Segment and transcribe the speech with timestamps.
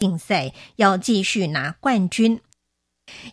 [0.00, 2.40] 竞赛要继续拿冠军。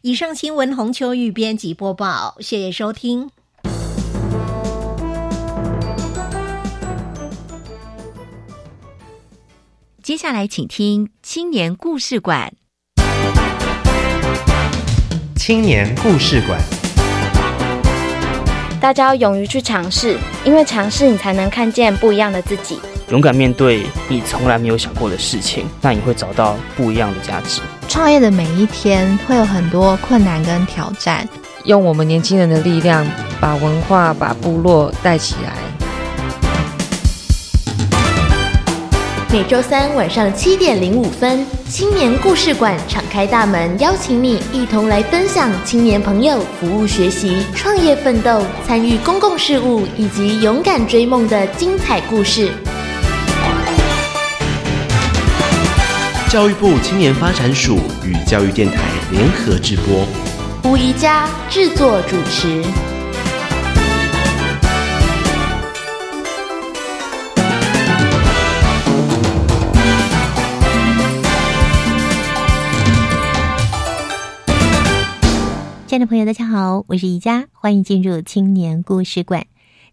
[0.02, 3.29] 以上新闻，洪秋玉编辑播报，谢谢收听。
[10.04, 12.54] 接下来，请听青年故事馆。
[15.36, 16.59] 青年故事馆，
[18.81, 22.77] 大家要勇于去尝试，因为尝试你才能看见不一样的自己。
[23.09, 27.61] 勇敢面对你从来没有想过的事情，那你会找到不一样的价值。
[27.87, 31.25] 创业的每一天会有很多困难跟挑战，
[31.63, 33.07] 用我们年轻人的力量，
[33.39, 35.53] 把文化、把部落带起来。
[39.31, 52.51] 每周三晚上七点零五分，青年故事馆敞开大门，邀请你一同来分享青年朋友服务学习、创业奋斗、参与公共事务以及勇敢追梦的精彩故事。
[56.30, 60.05] 教育部青年发展署与教育电台联合直播，
[60.70, 62.62] 吴宜佳制作主持。
[75.86, 79.46] 亲爱的朋友，大家好，我是宜佳，欢迎进入青年故事馆。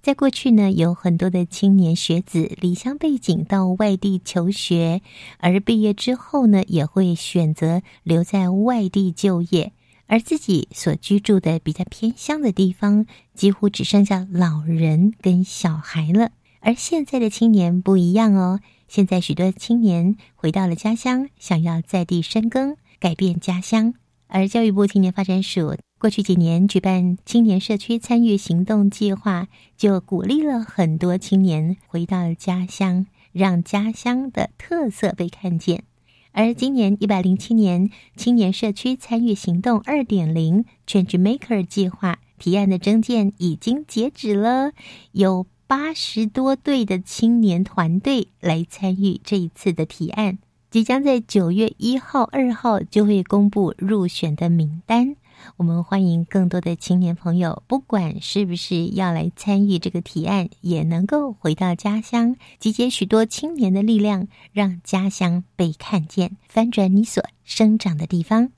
[0.04, 5.00] 在过去呢，有很多的青年学子离乡背景到外地求学，
[5.38, 9.72] 而毕业之后呢，也会选择留在外地就业，
[10.06, 16.32] 而自己所居住的比较偏乡的地方，几乎只剩下老人跟小孩了。
[16.60, 23.94] 而现在的青年不一样哦，现在许多青年回到了家乡，想要在地深耕，改变家乡。
[24.26, 35.84] 而教育部青年发展署过去几年举办青年社区参与行动计划，就鼓励了很多青年回到家乡，让家乡的特色被看见。
[36.32, 44.72] 而今年一百零七年青年社区参与行动二点零 Change Maker 计划提案的征件已经截止了，
[45.12, 50.38] 有八十多队的青年团队来参与这一次的提案。
[50.70, 55.14] 即将在九月一号、二号就会公布入选的名单。
[55.56, 68.50] 我们欢迎更多的青年朋友，不管是不是要来参与这个提案，也能够回到家乡，集结许多青年的力量，让家乡被看见，翻转你所生长的地方。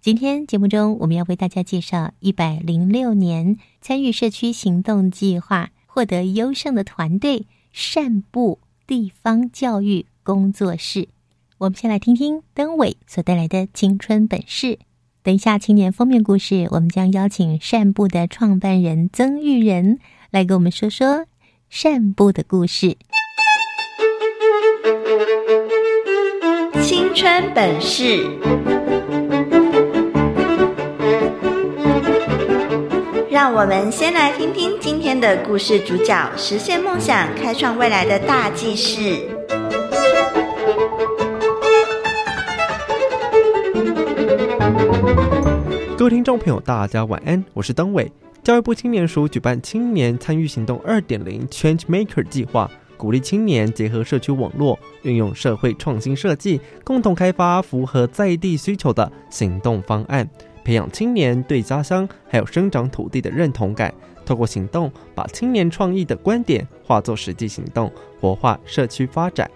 [0.00, 11.08] 今天节目中，我们要为大家介绍一百零六年参与社区行动计划获得优胜的团队——善步地方教育工作室。
[11.56, 14.78] 我们先来听听登伟所带来的青春本事。
[15.24, 19.98] 等一下，青年封面故事，我们将邀请善部的创办人曾玉仁
[20.30, 21.24] 来给我们说说
[21.70, 22.98] 善部的故事。
[26.82, 28.22] 青春本事，
[33.30, 39.26] 让我们先来听听今天的故事主角实现梦想、开创未来的大记事。
[46.04, 48.12] 各位听众朋友，大家晚安，我是登伟。
[48.42, 60.28] 教育部青年署举办青年参与行动二点零 Change Maker 计划，鼓励青年结合社区网络，运用社会创新设计，共同开发符合在地需求的行动方案，
[60.62, 63.90] 培养青年对家乡还有生长土地的认同感。
[64.26, 67.90] 透过行动，把青年创意的观点化作实际行动，
[68.20, 69.50] 活化社区发展。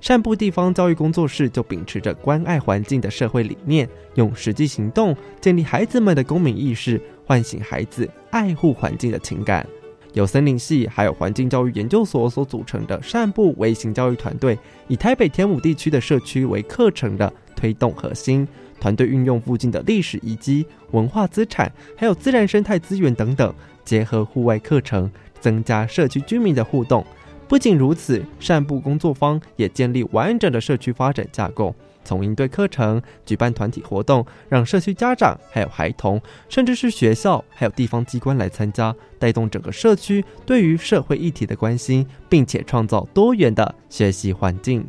[0.00, 9.66] 善部地方教育工作室就秉持着关爱环境的社会理念，用实际行动建立孩子们的公民意识，唤醒孩子爱护环境的情感。
[10.14, 18.46] 由森林系还有环境教育研究所所组成的善部微型教育团队，以台北天母地区的社区为课程的推动核心。
[18.80, 23.52] 团队运用附近的历史遗迹、文化资产，还有自然生态资源等等，
[23.84, 25.10] 结合户外课程，
[25.40, 27.04] 增加社区居民的互动。
[27.48, 44.86] 不仅如此，善部工作坊也建立完整的社区发展架构，从应对课程、举办团体活动，让社区家长、还有孩童，甚至是学校还有地方机关来参加，带动整个社区对于社会议题的关心，并且创造多元的学习环境。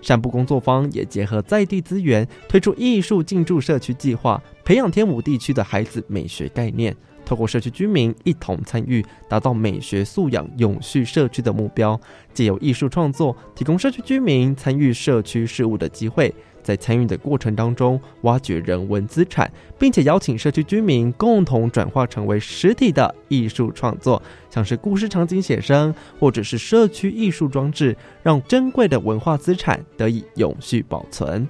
[0.00, 6.96] 善部工作坊也结合在地资源，推出艺术进驻社区计划，培养天母地区的孩子美学概念。
[7.24, 11.98] 透过社区居民一同参与，达到美学素养永续社区的目标。
[12.32, 16.34] 借由艺术创作，提供社区居民参与社区事务的机会。
[16.62, 31.46] 在参与的过程当中，挖掘人文资产，并且邀请社区居民共同转化成为实体的艺术创作，像是故事场景写生，或者是社区艺术装置，让珍贵的文化资产得以永续保存。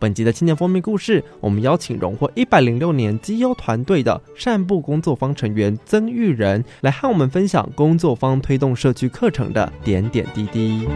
[0.00, 10.86] 本集的青年封面故事，我们邀请荣获一百零六年绩优团队的善部工作坊成员曾玉仁，来和我们分享工作坊推动社区课程的点点滴滴。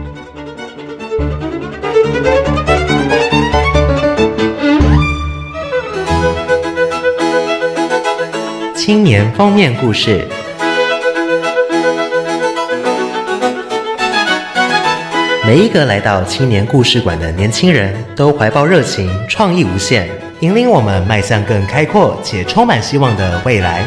[8.73, 10.25] 青年封面故事。
[15.45, 20.07] 每一个来到青年故事馆的年轻人都怀抱热情，创意无限，
[20.39, 23.85] 引领我们迈向更开阔且充满希望的未来。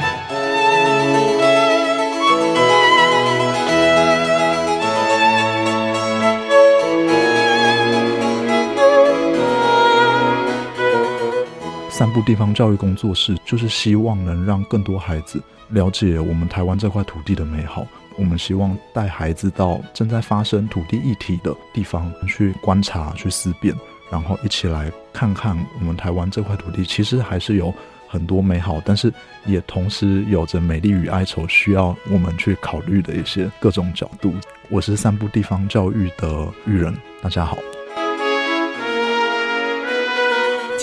[11.88, 17.86] 散步地方教育工作室就是希望能让更多孩子了解我们台湾这块土地的美好。
[18.18, 23.74] 我们希望带孩子到正在发生土地议题的地方去观察、去思辨，
[24.10, 27.72] 然后一起来看看我们台湾这块土地其实还是有
[28.08, 29.12] 很多美好，但是
[29.44, 34.32] 也同时有着美丽与哀愁，需要我们去考虑的一些各种角度。
[34.70, 37.58] 我是散步地方教育的育人，大家好。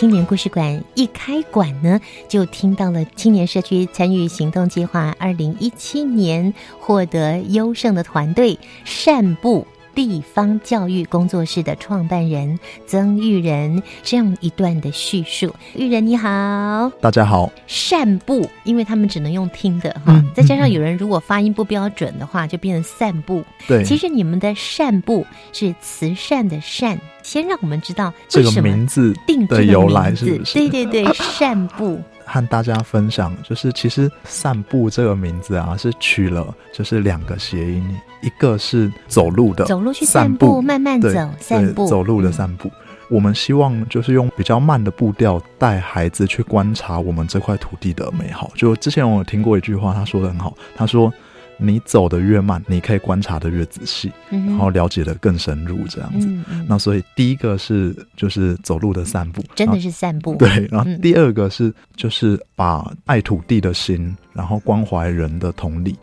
[0.04, 1.98] 青年故事馆一开馆呢，
[2.28, 15.54] 就听到了青年社区参与行动计划二零一七年获得优胜的团队善步地方教育工作室的创办人曾玉仁这样一段的叙述。
[15.76, 17.52] 玉仁你好，大家好。
[17.68, 23.44] 散步，因为他们只能用听的哈，再加上有人如果发音不标准的话，就变成散步。
[23.68, 27.00] 对，其实你们的散步是慈善的善。
[27.22, 30.56] 先让我们知道这个名字定的由来是不是？
[30.56, 31.98] 对对对，散步。
[32.34, 41.10] 和大家分享，就是其实“散步”这个名字啊，是取了就是两个谐音，一个是走路的，走路去散步，慢慢走，
[41.40, 42.72] 散步，走路的散步。
[43.08, 48.52] 我们希望就是用比较慢的步调带孩子去观察我们这块土地的美好。
[48.56, 51.14] 就之前我有听过一句话，他说的很好，他说。
[51.58, 56.28] 你走的越慢，你可以观察的越仔细，然后了解的更深入，这样子。
[56.68, 60.36] 那所以第一个是就是走路的散步，真的是散步。
[60.36, 65.96] 对，然后第二个是就是把爱土地的心，然后关怀人的同理，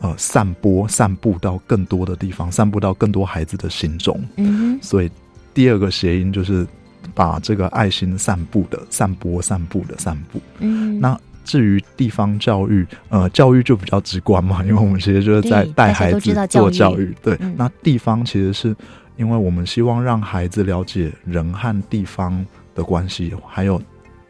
[0.00, 4.20] 呃，散播散布到更多的地方，散布到更多孩子的心中。
[4.36, 5.10] 嗯，所以
[5.52, 6.66] 第二个谐音就是
[7.14, 10.40] 把这个爱心散布的散播散布的散布。
[10.58, 11.18] 嗯，那。
[11.44, 17.14] 至于地方教育，呃，教育就比较直观嘛， 因为我们其实就是在带孩子做教育。
[17.22, 18.74] 对，那地方其实是
[19.16, 22.44] 因为我们希望让孩子了解人和地方
[22.74, 23.80] 的关系，还有。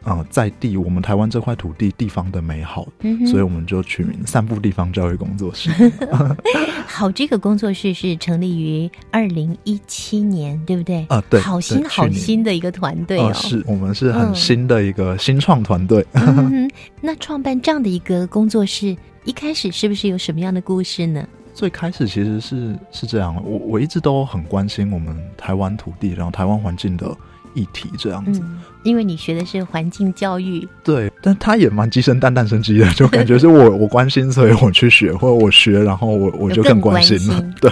[0.05, 2.87] 啊，在地我们台湾这块土地地方的美好，
[3.25, 5.71] 所以我们就取名散步地方教育工作室。
[6.85, 11.03] 好，这个工作室是成立于二零一七年，对不对？
[11.09, 16.05] 啊，对，好新好新的一个团队哦，是我们是很新的一个新创团队。
[17.01, 21.27] 那创办这样的一个工作室，一开始是不是有什么样的故事呢？
[21.55, 27.17] 最开始其实是是这样，我我一直都很关心我们台湾土地，然后台湾环境的。
[27.55, 28.41] 议题这样子，
[28.83, 37.41] 因为你学的是环境教育，对，但他也蛮鸡生蛋，蛋生鸡的，就感觉是我 我关心，所以我去学，或者我学，然后我我就更关心了。
[37.59, 37.71] 对，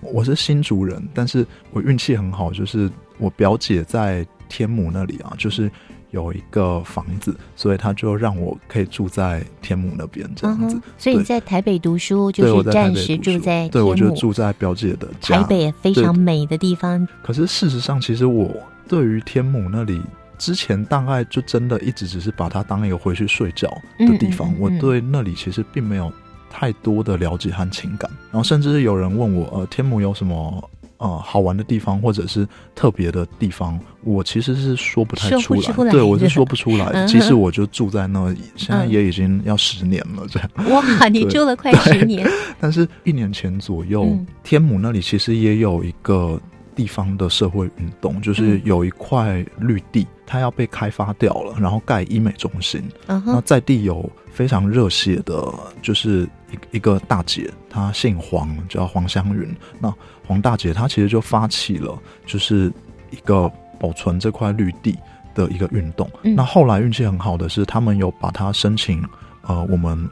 [0.00, 5.70] 我是新竹人，但是我运气很好，就是我表姐在天母那里啊，就是
[6.10, 10.80] 有一个房子，所以他就让我可以住在天母那边这样子。
[10.96, 15.38] 所以你在台北读书，就是暂时住在，对我就住在表姐的家。
[15.38, 18.50] 台北也非常美的地方，可是事实上，其实我。
[18.88, 20.00] 对于天母那里，
[20.38, 24.52] 之前大概就真的一直只是把它当一个回去睡觉的地方。
[24.58, 26.12] 我对那里其实并没有
[26.50, 28.10] 太多的了解和情感。
[28.30, 35.90] 然后甚至是有人问我，呃，天母有什么呃好玩的地方，或者是特别的地方，我其实是说不太出来。
[35.90, 37.06] 对，我是说不出来。
[37.06, 40.26] 其实我就住在那里，现在也已经要十年了。
[40.28, 42.28] 这样哇， 你住了快十年。
[42.60, 46.40] 但是一年前左右，天母那里其实也有一个。
[46.74, 52.82] 地方的社会运动就是有一块绿地，它要被开发掉了，然后盖医美中心。
[53.06, 55.52] 那在地有非常热血的，
[55.82, 59.54] 就是一一个大姐，她姓黄，叫黄香云。
[59.80, 59.92] 那
[60.26, 62.72] 黄大姐她其实就发起了，就是
[63.10, 64.96] 一个保存这块绿地
[65.34, 66.08] 的一个运动。
[66.22, 69.02] 那后来运气很好的是，他们有把它申请，
[69.42, 70.08] 呃，我们。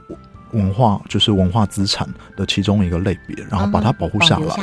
[0.53, 4.55] 文化就是文化资产的其中一个类别，然后把它保护下来。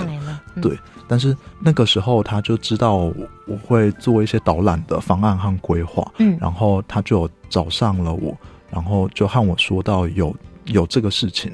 [0.61, 0.77] 对，
[1.09, 3.11] 但是那个时候他就知道
[3.47, 8.37] 我会做一些导览的方案和规划，嗯，然后他就找上了我，
[8.71, 10.33] 然后就和我说到有
[10.65, 11.51] 有这个事情，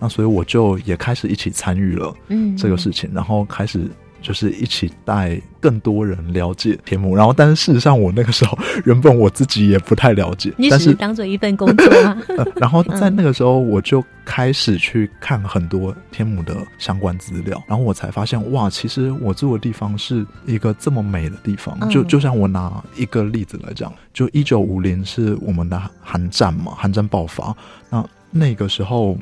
[0.00, 3.88] 那所以我就也开始一起参与了，嗯，这个事情，然后开始
[4.22, 12.16] 就是一起带更多人了解天母，然后但是事实上我那个时候原本我自己也不太了解， 你只是当做一份工作吗？
[12.56, 21.76] 然后在那个时候我就开始去看很多天母的相关资料，然后我才发现哇，其实我住的地方是一个这么美的地方。
[21.88, 27.56] 就就像我拿一个例子来讲，就一九五零是我们的韩战嘛，韩战爆发，
[27.90, 29.16] 那那个时候。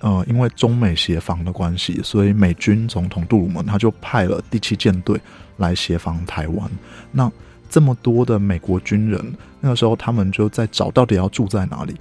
[0.00, 5.20] 呃，因为中美协防的关系，所以美军总统杜鲁门他就派了第七舰队
[5.56, 6.70] 来协防台湾。
[7.12, 7.30] 那
[7.68, 9.20] 这么多的美国军人，
[9.60, 11.94] 那个时候他们就在找到底要住在哪里。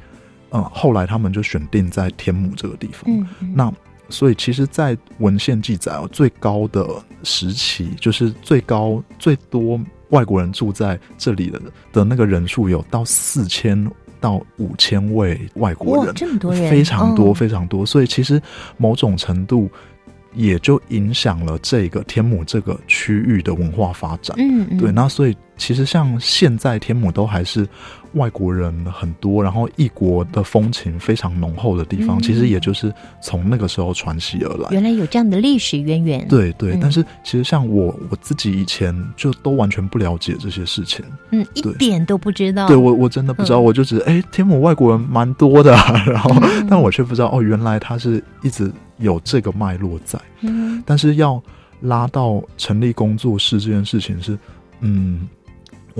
[0.52, 3.04] 嗯，后来他们就选定在天母这个地方。
[3.06, 3.72] 嗯，那
[4.10, 6.88] 所以其实，在文献记载哦，最高的
[7.24, 9.80] 时期就是最高最多
[10.10, 11.62] 外国人住在这里的
[11.94, 13.88] 的那个人数有到四千。
[14.20, 18.42] 到五千位外国人，这么多人，非常多非常多，所以其实
[18.78, 19.70] 某种程度
[20.34, 24.36] 也就影响了这个天母这个区域的文化发展。
[24.40, 27.68] 嗯，对，那所以其实像现在天母都还是。
[28.14, 34.68] 外国人很多，然后异国的风情非常浓厚的地方，其实也就是从那个时候传袭而来。
[34.72, 36.28] 原来有这样的历史渊源。
[36.28, 42.68] 对对，但是其实像我我自己以前就都完全不了解这些事情，嗯，一点都不知道。
[42.68, 45.72] 对我我真的不知道，我就觉得哎，天母外国人蛮多的，
[46.08, 46.36] 然后
[46.68, 50.20] 但我却不知道哦，原来他是一直有这个脉络在。
[50.42, 51.40] 嗯，但是要
[51.82, 54.36] 拉到成立工作室这件事情是，
[54.80, 55.30] 嗯，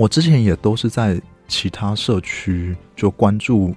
[0.00, 1.20] 我之前也都是在。
[1.52, 3.74] 其他社区就关注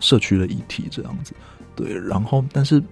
[0.00, 1.34] 社区的议题这样子，
[1.76, 2.82] 对，然后但是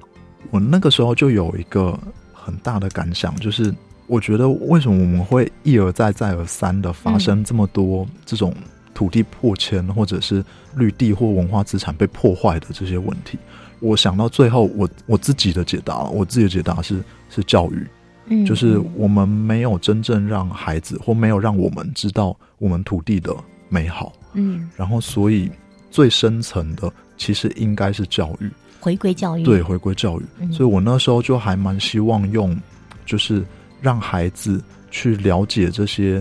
[0.51, 1.99] 我那个时候就有一个
[2.35, 3.75] 很大的感想，就是
[4.07, 8.55] 我觉得为什么我们会一而再再而三的发生这么多这种
[8.93, 10.45] 土地破迁或者是
[10.77, 13.39] 绿地或文化资产被破坏的这些问题？
[13.81, 17.87] 我想到最后，我我自己的解答，我自己的解答是是教育，
[18.31, 23.37] 嗯，就是我们没有真正让孩子或没有让我们知道我们土地的。
[23.73, 25.49] 美好，嗯，然后所以
[25.93, 30.53] 最深层的其实应该是教育，回归教育，对，回归教育。
[30.53, 32.61] 所以我那时候就还蛮希望用，
[33.07, 33.45] 就是
[33.81, 34.61] 让孩子
[34.91, 36.21] 去了解这些，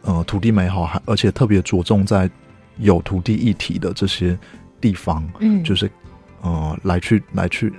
[0.00, 2.30] 呃，土地美好，还而且特别着重在
[2.78, 4.34] 有土地议题的这些
[4.80, 5.90] 地方，嗯，就是
[6.40, 7.70] 呃，来去来去。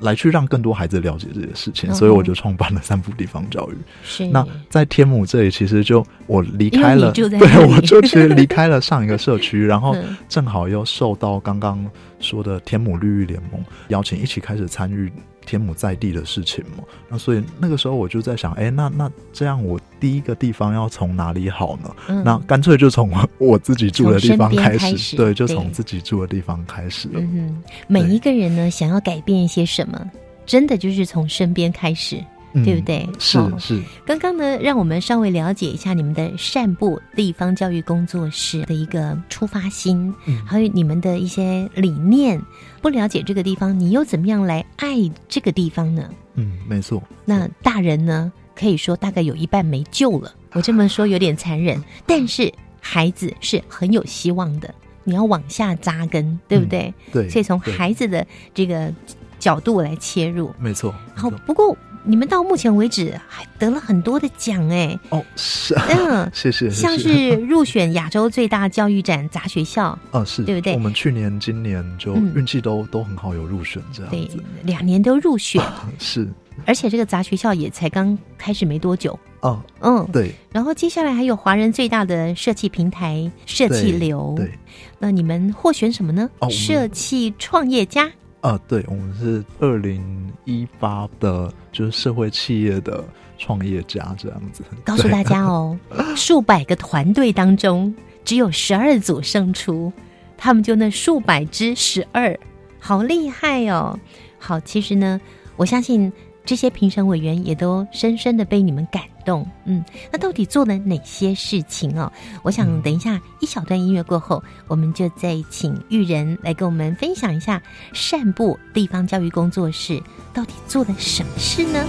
[0.00, 3.76] 来去让更多孩子了解这些事情，所以我就创办了三步地方教育。
[4.02, 9.96] 是那在天母这里，其实就我离开了，对，我就其实离开了上一个社区，然后
[10.28, 11.84] 正好又受到刚刚
[12.20, 15.10] 说的天母绿域联盟邀请，一起开始参与。
[15.46, 22.22] 天母在地的事情嘛，那所以那个时候我就在想，哎，那那这样我第一个地方要从哪里好呢？
[22.24, 27.20] 那干脆就从我自己住的地方开始，对，就从自己住的地方开始了。
[27.20, 30.10] 嗯，每一个人呢，想要改变一些什么，
[30.44, 32.22] 真的就是从身边开始。
[32.64, 33.06] 对不对？
[33.18, 33.82] 是是。
[34.06, 40.10] 刚刚呢，让我们稍微了解一下你们的善部地方教育工作室的一个出发心，
[40.46, 42.40] 还有你们的一些理念。
[42.86, 44.94] 不了解这个地方，你又怎么样来爱
[45.28, 46.08] 这个地方呢？
[46.34, 47.02] 嗯，没错。
[47.24, 50.32] 那大人呢，可以说大概有一半没救了。
[50.52, 54.72] 我这么说有点残忍， 但是孩子是很有希望的。
[55.02, 56.94] 你要往下扎根，对不对？
[57.12, 57.28] 对。
[57.28, 58.24] 所以从孩子的
[58.54, 58.94] 这个
[59.40, 60.94] 角度来切入，没错。
[61.16, 61.76] 好，不过。
[62.08, 64.96] 你们到目前为止还得了很多的奖哎！
[65.10, 66.70] 哦，是，嗯， 谢谢。
[66.70, 70.74] 像是入选亚洲最大教育展杂学校，啊， 是对不对？
[70.74, 74.38] 我们去年、今年就运气都都很好，有入选这样子。
[74.62, 75.60] 两年都入选，
[75.98, 76.28] 是。
[76.64, 79.18] 而且这个杂学校也才刚开始没多久。
[79.40, 80.32] 哦，嗯，对。
[80.52, 84.50] 然后接下来还有华人最大的设计平台设计流，对。
[84.98, 86.30] 那你们获选什么呢？
[86.50, 88.10] 设计创业家。
[88.46, 93.02] 啊，对，我们是二零一八的，就是社会企业的
[93.36, 94.62] 创业家这样子。
[94.84, 95.76] 告诉大家哦，
[96.14, 97.92] 数百个团队当中
[98.24, 99.92] 只有十二组胜出，
[100.36, 102.38] 他们就那数百之十二，
[102.78, 103.98] 好厉害哦！
[104.38, 105.20] 好，其实呢，
[105.56, 106.12] 我相信。
[106.46, 112.10] 这些评审委员也都深深的被你们感动，嗯，那到底做了哪些事情哦？
[112.42, 117.60] 我想等一下一小段音乐过后，我们就再请玉人来跟我们分享一下
[117.92, 120.00] 善部地方教育工作室
[120.32, 121.84] 到底做了什么事呢？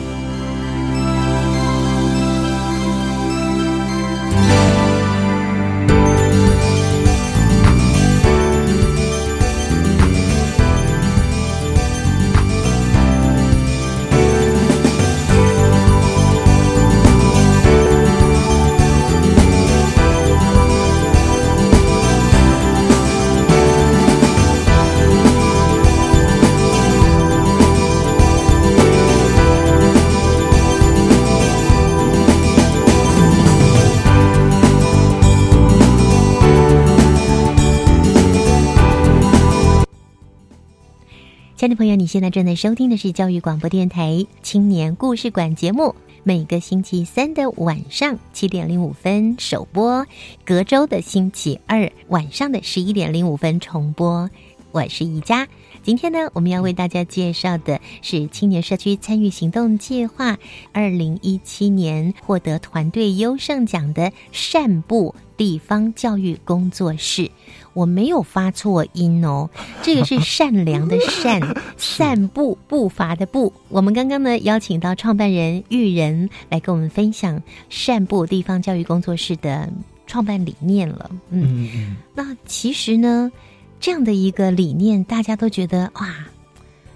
[41.69, 50.05] 的朋友，你现在正在收听的是教育广播电台青年故事馆节目，每个星期三的晚上七点零五分首播，
[50.45, 54.29] 隔周的星期二晚上的十一点零五分重播。
[54.71, 55.47] 我是宜家，
[55.87, 60.37] 今天呢，我们要为大家介绍的是青年社区参与行动计划
[60.73, 67.31] 二零一七年获得团队优胜奖的善步地方教育工作室。
[67.71, 69.49] 我没有发错音哦，
[69.81, 71.39] 这个是善良的善，
[71.79, 73.53] 散步步伐的步。
[73.69, 79.71] 我们刚刚呢邀请到创办人玉人来跟我们分享善步地方教育工作室的
[80.05, 81.09] 创办理念了。
[81.29, 83.31] 嗯，那其实呢，
[83.79, 86.25] 这样的一个理念，大家都觉得哇，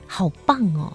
[0.07, 0.93] 好棒哦。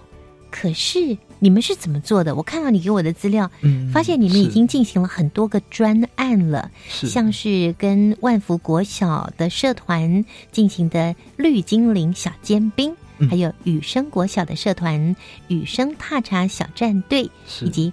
[0.51, 1.19] 可是。
[1.39, 2.35] 你们是怎么做的？
[2.35, 12.97] 我看到你给我的资料，嗯，发现你们已经进行了很多个专案了，像是跟万福国小的社团进行的绿精灵小尖兵，
[13.29, 15.15] 还有雨生国小的社团
[15.49, 17.93] 雨生踏茶小战队，以及。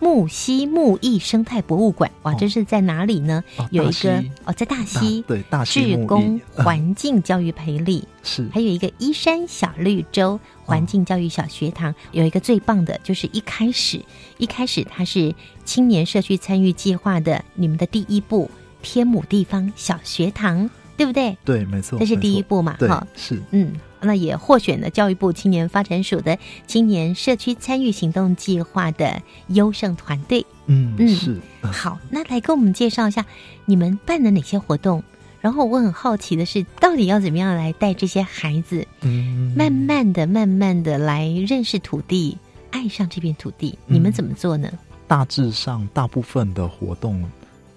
[0.00, 3.42] 木溪木艺生态博物馆，哇，这是在哪里呢？
[3.70, 14.00] 有一个哦，在大溪，对，大溪志工环境教育培力是，还有一个依山小绿洲环境教育小学堂，有一个最棒的，就是一开始
[14.36, 18.50] 一开始它是青年社区参与计划的，你们的第一步
[18.82, 21.36] 天母地方小学堂，对不对？
[21.44, 22.76] 对，没错，这是第一步嘛？
[22.80, 23.72] 哈，是，嗯。
[24.00, 30.44] 那也获选了教育部青年发展署的青年社区参与行动计划的优胜团队。
[30.66, 33.24] 嗯嗯，是好，那来跟我们介绍一下
[33.64, 35.02] 你们办了哪些活动。
[35.40, 42.36] 然后我很好奇的是，到底要怎么样来带这些孩子，嗯，慢慢的、慢慢的来认识土地，
[42.72, 43.78] 爱上这片土地。
[43.86, 44.68] 你们怎么做呢？
[45.06, 47.24] 大致上，大部分的活动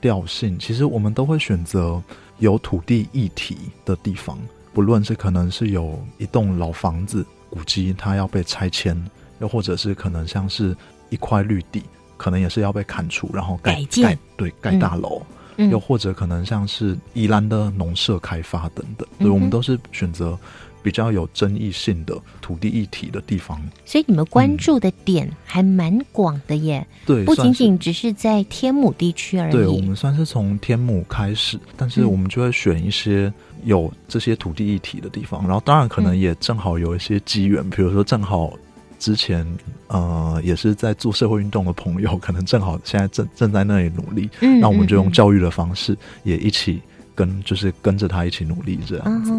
[0.01, 2.01] 调性，其实我们都会选择
[2.39, 4.37] 有土地议题的地方。
[4.73, 8.95] 不论是可能是有一栋老房子古迹，它要被拆迁，
[9.39, 10.75] 又或者是可能像是
[11.09, 11.83] 一块绿地，
[12.17, 15.21] 可能也是要被砍除，然后改建，对，盖大楼，
[15.57, 20.37] 又或者可能像是宜兰的农舍开发等等，所以我们都是选择。
[20.83, 26.83] 比较有争议性的土地议题的地方，所以你们关注的点还蛮广的耶。
[27.05, 29.51] 对，不仅仅只是在天母地区而已。
[29.51, 33.31] 对，我们算是从天母开始，但是我们就会选一些
[33.63, 35.41] 有这些土地议题的地方。
[35.43, 38.53] 然后，当然可能也正好有一些机缘，比如说正好
[38.99, 39.45] 之前
[39.87, 46.81] 呃也是在做社会运动的朋友，可能正好现在正正在那里努力，那我们就用教育的方式也一起。
[47.13, 49.31] 跟就是跟着他一起努力这样子，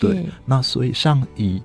[0.00, 0.26] 对。
[0.44, 1.62] 那所以像以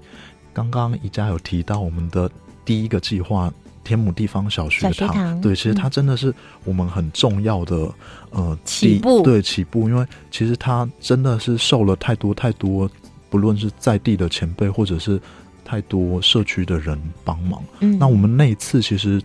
[0.53, 2.29] 刚刚宜家有提到我们的
[2.63, 3.51] 第一个计划
[3.87, 6.33] 天母地方小学堂，对，其实它真的是
[6.65, 7.89] 我们很重要的
[8.31, 12.89] 呃起步，对起步，因为其实它真的是受了太多太多，
[13.29, 15.19] 不论是在地的前辈或者是
[15.63, 17.63] 太多社区的人帮忙。
[17.79, 19.21] 嗯，那我们那一次其实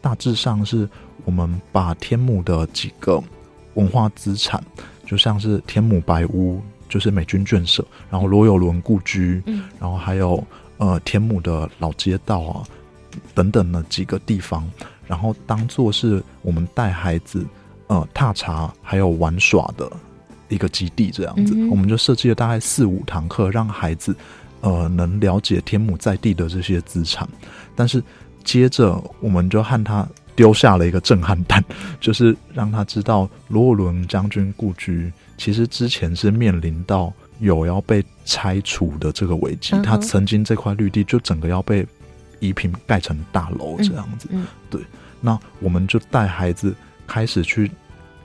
[0.00, 0.88] 大致上是
[1.24, 3.20] 我们把天母的几个
[3.74, 4.62] 文化资产。
[5.06, 10.42] 就像是天母白屋，就是美军眷舍，然后罗有伦故居，嗯，然后还有
[10.78, 12.64] 呃天母的老街道啊
[13.34, 14.68] 等等的几个地方，
[15.06, 17.44] 然后当做是我们带孩子
[17.86, 19.90] 呃踏查还有玩耍的
[20.48, 24.14] 一个基地，这样子，我们就设计了大概四五堂课，让孩子
[24.60, 27.28] 呃能了解天母在地的这些资产，
[27.74, 28.02] 但是
[28.42, 30.06] 接着我们就和他。
[30.36, 31.64] 丢下了一个震撼弹，
[32.00, 39.80] 就是让他知道罗伦将军故居其实之前是面临到有要被拆除的这个危机。
[39.84, 41.86] 他曾经这块绿地就整个要被
[42.40, 44.28] 移平盖成大楼这样子。
[44.70, 44.80] 对，
[45.20, 46.74] 那我们就带孩子
[47.06, 47.70] 开始去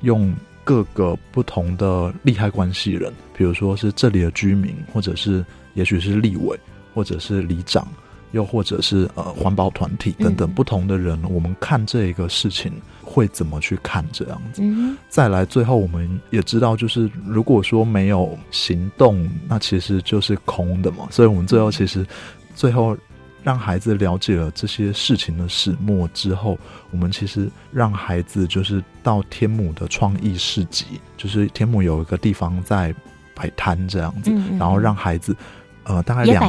[0.01, 6.59] 用各个不同的利害关系人，比如说是这里的居民，或者是也许是立委，
[6.93, 7.87] 或者是里长。
[8.31, 14.61] 又或者是呃环保团体等等不同的人，我们看这个事情会怎么去看这样子？
[15.09, 21.07] 再来，最后我们也知道，就是如果说没有行动，那其实就是空的嘛。
[21.09, 22.05] 所以，我们最后其实
[22.53, 22.95] 最后
[23.43, 26.57] 让孩子了解了这些事情的始末之后，
[26.91, 30.85] 我们其实让孩子就是到天母的创意市集，
[31.17, 32.93] 就是天母有一个地方在
[33.33, 35.35] 摆摊这样子，然后让孩子。
[35.85, 36.39] 呃，大概两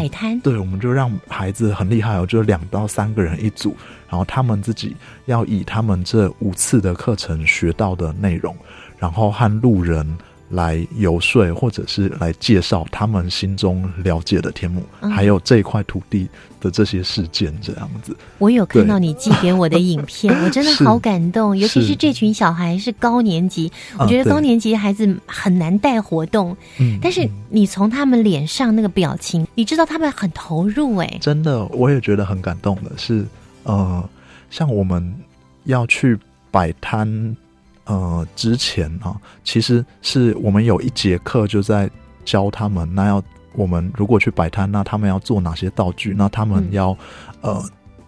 [0.40, 3.74] 对，我们就让孩子很厉害哦，就两到三个人一组，
[4.06, 8.54] 然后他们自己要以他们这五次的课程学到的内容，
[8.98, 10.06] 然后和路人
[10.50, 16.28] 来游说，或者是来介绍他们心中了解的天母，还有这一块土地
[16.60, 18.16] 的这些事件，这样子。
[18.38, 26.56] 我有看到你寄给我的影片，我真的 好感动，尤其是这群小孩是高年级，我觉得高年级孩子很难带活动，
[27.00, 33.24] 但是你从他们脸上那个表情，你知道他们很投入，哎，真的，我也觉得很感动的是，
[33.62, 34.08] 呃，
[34.50, 35.14] 像我们
[35.64, 36.18] 要去
[36.50, 37.36] 摆摊。
[37.90, 41.90] 呃，之前啊，其实是我们有一节课就在
[42.24, 43.20] 教他们，那要
[43.52, 46.14] 我们如果去摆摊，那他们要做哪些道具？
[46.16, 46.96] 那他们要
[47.40, 47.60] 呃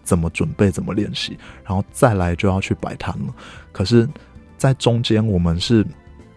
[0.04, 0.70] 怎么准备？
[0.70, 1.36] 怎么练习？
[1.64, 3.34] 然后再来就要去摆摊了。
[3.72, 4.08] 可是，
[4.56, 5.84] 在中间我们是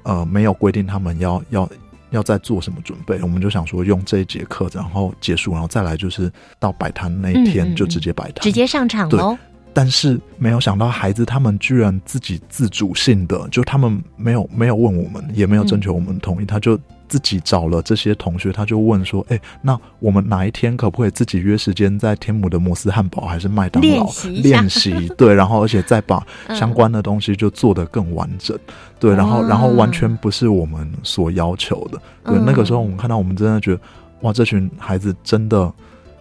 [0.02, 1.70] 呃没有规定他们要要
[2.10, 9.38] 要再做什么准备，我们就想说用这一节课，然后结束，然后再来就是到摆摊那一天就直接摆摊，直接上场喽。
[9.76, 24.10] 但是没有想到，孩子他们居然自己自主性的，就他们没有没有问我们，也没有征求我们同意，他就自己找了这些同学，他就问说：“哎，那我们哪一天可不可以自己约时间，在天母的摩斯汉堡还是麦当劳
[24.42, 25.10] 练习？
[25.18, 28.58] 对，然后而且再把相关的东西就做得更完整，
[28.98, 32.00] 对，然后然后完全不是我们所要求的。
[32.24, 33.82] 对，那个时候我们看到，我们真的觉得，
[34.22, 35.70] 哇，这群孩子真的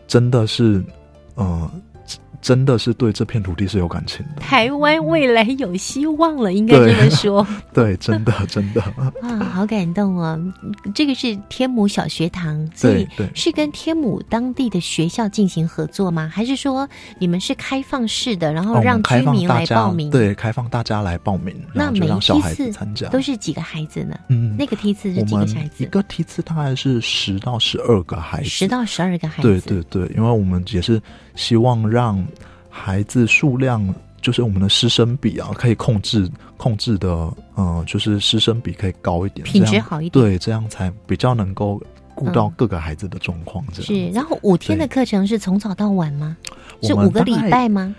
[0.08, 0.82] 真的是，
[1.36, 1.70] 嗯。”
[2.44, 4.42] 真的是对这片土地是有感情的。
[4.42, 7.46] 台湾未来有希望了，应该这么说。
[7.72, 8.82] 对， 真的，真的。
[9.26, 10.38] 啊，好感动哦！
[10.94, 16.30] 这个是天母小学堂，所以是跟天母当地的学校进行合作吗？
[16.30, 16.86] 还是说
[17.18, 20.10] 你们是开放式的，然后让居民来报名？
[20.10, 21.56] 对，开放大家来报名。
[21.72, 24.18] 那每一梯次参加都是几个孩子呢？
[24.28, 25.82] 嗯，那个梯次是几个孩子？
[25.82, 29.48] 一个梯次大概是十到十二个孩子，十到十二个孩子。
[29.48, 31.00] 对对对，因为我们也是。
[31.36, 32.24] 希望让
[32.76, 41.80] 孩子数量，就是我们的师生比啊，可以控制控制的，嗯，就是师生比可以高一点，品质好一点，对，这样才比较能够
[42.16, 43.64] 顾到各个孩子的状况。
[43.72, 46.36] 是，然后五天的课程是从早到晚吗？
[46.82, 47.94] 是五个礼拜吗？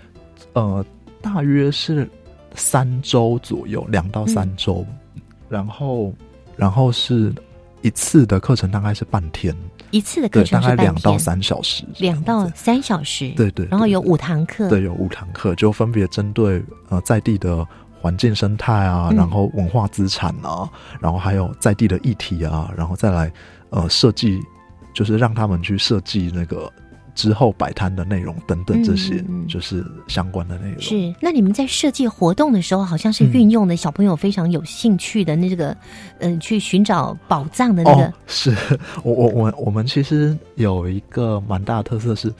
[0.52, 0.84] 呃，
[1.22, 2.06] 大约是
[2.54, 4.84] 三周左右，两到三周，
[5.48, 6.12] 然后，
[6.54, 7.34] 然后是
[7.80, 9.56] 一次的课程大概是半天。
[9.96, 17.66] 一次的课程大概两到三小时，两到三小时，对对，然后有五堂课，对，有五堂课，就分别针对呃在地的
[18.00, 20.68] 环境生态啊，然后文化资产啊，
[21.00, 23.32] 然后还有在地的议题啊，然后再来
[23.70, 24.40] 呃设计，
[24.92, 26.70] 就是让他们去设计那个。
[27.16, 30.80] 之后摆摊的内容等等这些，就是相关的内容。
[30.80, 35.74] 是，那你们在设计活动的时候，好像是运用的小朋友非常有兴趣的那个，
[36.20, 38.12] 嗯，去寻找宝藏的那个。
[38.26, 38.54] 是
[39.02, 42.32] 我我我我们其实有一个蛮大的特色，是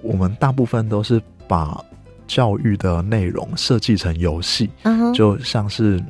[0.00, 1.84] 我们大部分都是把
[2.28, 4.70] 教育的内容设计成游戏，
[5.12, 6.00] 就像是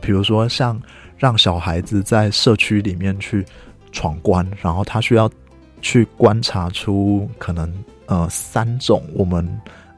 [0.00, 0.80] 比如说像
[1.18, 3.44] 让小孩子在社区里面去
[3.90, 5.28] 闯关，然后他需要。
[5.86, 7.72] 去观察出可能
[8.06, 9.48] 呃三种我们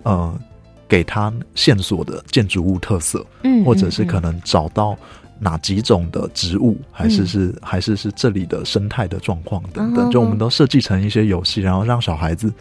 [0.02, 0.38] 呃
[0.86, 4.94] 给他线索的建筑物特色，嗯，或者是可能找到
[5.38, 12.52] 哪几种的植物，还是是还是是这里的生态的状况等等，就我们都设计成一些游戏，然后让小孩子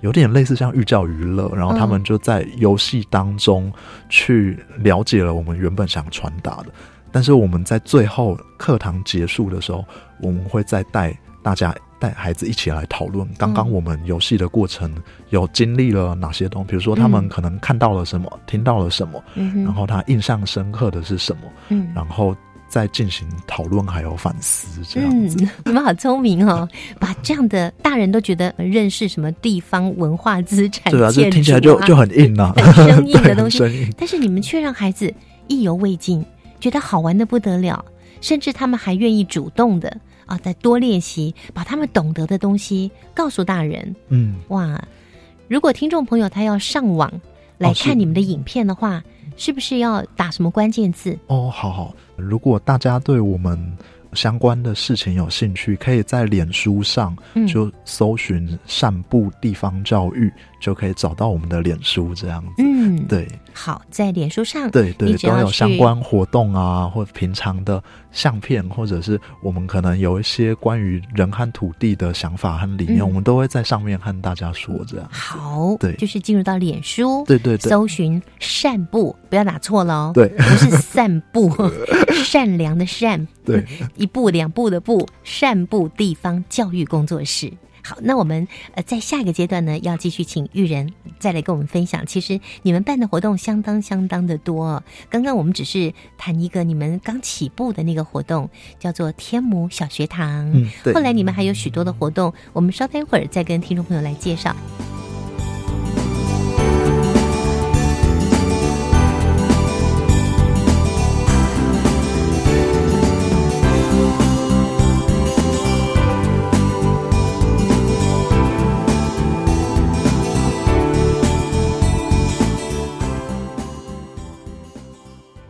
[0.00, 3.72] 有点类似像寓教于乐，然后他们就在游戏当中
[4.08, 6.66] 去了解了我们原本想传达的，
[7.12, 9.84] 但是我们在最后课堂结束的时候，
[10.20, 11.72] 我们会再带大家。
[11.98, 14.94] 带孩子一起来讨论，刚刚我们游戏的过程
[15.30, 16.68] 有经历了哪些东西？
[16.68, 19.22] 比如说，他们可能看到了什么，听到了什么，
[19.64, 21.42] 然后他印象深刻的是什么？
[21.68, 22.36] 嗯，然后
[22.68, 25.46] 再进行讨论还有反思，这样子。
[25.64, 33.60] 你们好聪明哦， 把这样的大人都觉得认识什么地方文化资产，对啊，这听起来就就很硬啊， 很生硬的东西。
[33.96, 35.12] 但是你们却让孩子
[35.46, 36.24] 意犹未尽，
[36.58, 37.84] 觉得好玩的不得了，
[38.20, 39.96] 甚至他们还愿意主动的。
[40.26, 43.94] 啊，再多练习，把他们懂得的东西告诉大人。
[44.08, 44.82] 嗯，哇，
[45.48, 47.20] 如果听众朋友他要上网
[47.58, 49.02] 来看你们的影片的话，
[49.36, 51.18] 是不是要打什么关键字？
[51.26, 53.76] 哦，好好，如果大家对我们
[54.14, 60.32] 相关的事情有兴趣，可以在脸书上就搜寻“散步地方教育”。
[60.64, 75.06] 就可以找到我们的脸书这样子，嗯，对，好，在脸书上，对对，都有相关活动啊，或平常的相片，或者是我们可能有一些关于人和土地的想法和理念，我们都会在上面和大家说这样。
[75.12, 81.54] 好，对，就是进入到脸书，对对对，搜寻散步，不要打错了哦，对，不是散步，
[82.24, 83.62] 善良的善，对，
[84.04, 87.50] 一步两步的步，善步地方教育工作室。
[87.82, 92.04] 好，那我们呃在下一个阶段呢，要继续请玉人再来跟我们分享。
[92.04, 94.82] 其实你们办的活动相当相当的多。
[95.08, 100.50] 刚刚我们只是谈一个你们刚起步的那个活动，叫做天母小学堂。
[100.52, 100.92] 嗯，对。
[100.92, 104.54] 后来你们还有许多的活动，我们稍待一会儿再跟听众朋友来介绍。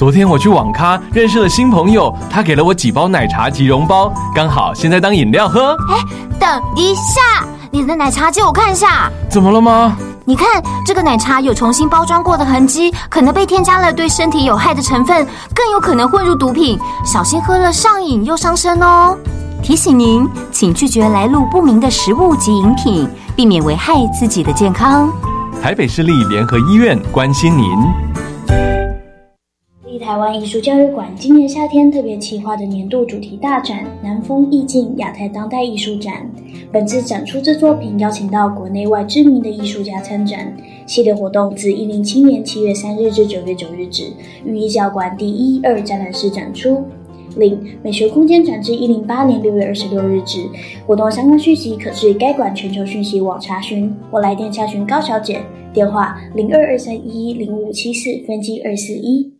[0.00, 5.76] 昨天我去网咖认识了新朋友，他给了我几包奶茶及绒包，刚好现在当饮料喝。
[5.90, 6.02] 哎，
[6.38, 9.10] 等一下，你的奶茶借我看一下。
[9.28, 9.94] 怎么了吗？
[10.24, 10.48] 你看
[10.86, 19.14] 这个奶茶有重新包装过的痕迹，可能被添加了对身体有害的成分，更有可能混入毒品，小心喝了上瘾又伤身哦。
[19.62, 25.10] 提醒您，请拒绝来路不明的食物及饮品，避免危害自己的健康。
[25.62, 27.66] 台北市立联合医院关心您。
[30.10, 36.28] 台湾艺术教育馆今年夏天特别企划的年度主题大展“南风意境亚太当代艺术展”，
[36.72, 40.52] 本次展出之作品邀请到国内外知名的艺术家参展。
[40.84, 44.12] 系列活动自一零七年七月三日至九月九日止，
[44.44, 46.82] 于艺教馆第一、二展览室展出。
[47.36, 50.40] 另美学空间展至一零八年六月二十六日止。
[50.88, 55.40] 活动相关讯息可至该馆全球讯息网查询，或来电查询高小姐，
[55.72, 59.39] 电话零二二三一零五七四分机二四一。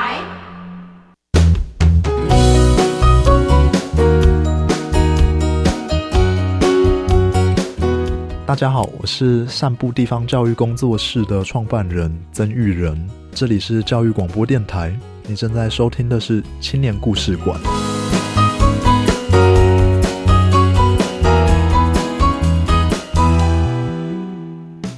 [8.51, 14.93] 大家好，我是散步地方教育工作室的创办人曾玉仁，这里是教育广播电台，
[15.25, 17.57] 你正在收听的是青年故事馆。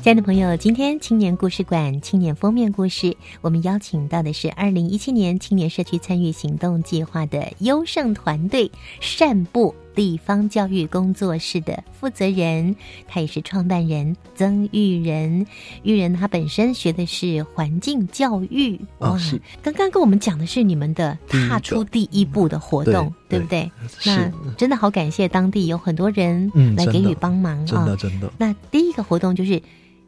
[0.01, 9.75] 亲爱的朋友，今天青年故事馆青年封面故事，我们邀请到的是二零一七年青年社区参与行动计划的优胜团队善步。
[9.95, 12.75] 地方教育工作室的负责人，
[13.07, 15.45] 他也是创办人曾玉仁。
[15.83, 19.17] 玉仁他本身学的是环境教育，哇，
[19.61, 23.71] 刚刚跟我们讲的是你们的踏出第一步的活动，对不对？
[24.05, 28.31] 那真的好感谢当地有很多人来给予帮忙啊，真的真的。
[28.37, 29.61] 那第一个活动就是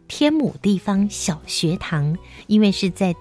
[0.08, 2.18] 天母地方小学堂，
[2.48, 3.16] 因为是在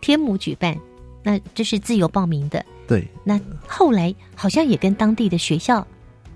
[0.00, 0.78] 天母举办，
[1.22, 2.64] 那这是自由报名的。
[2.86, 5.86] 对，那后来好像也跟当地的学校。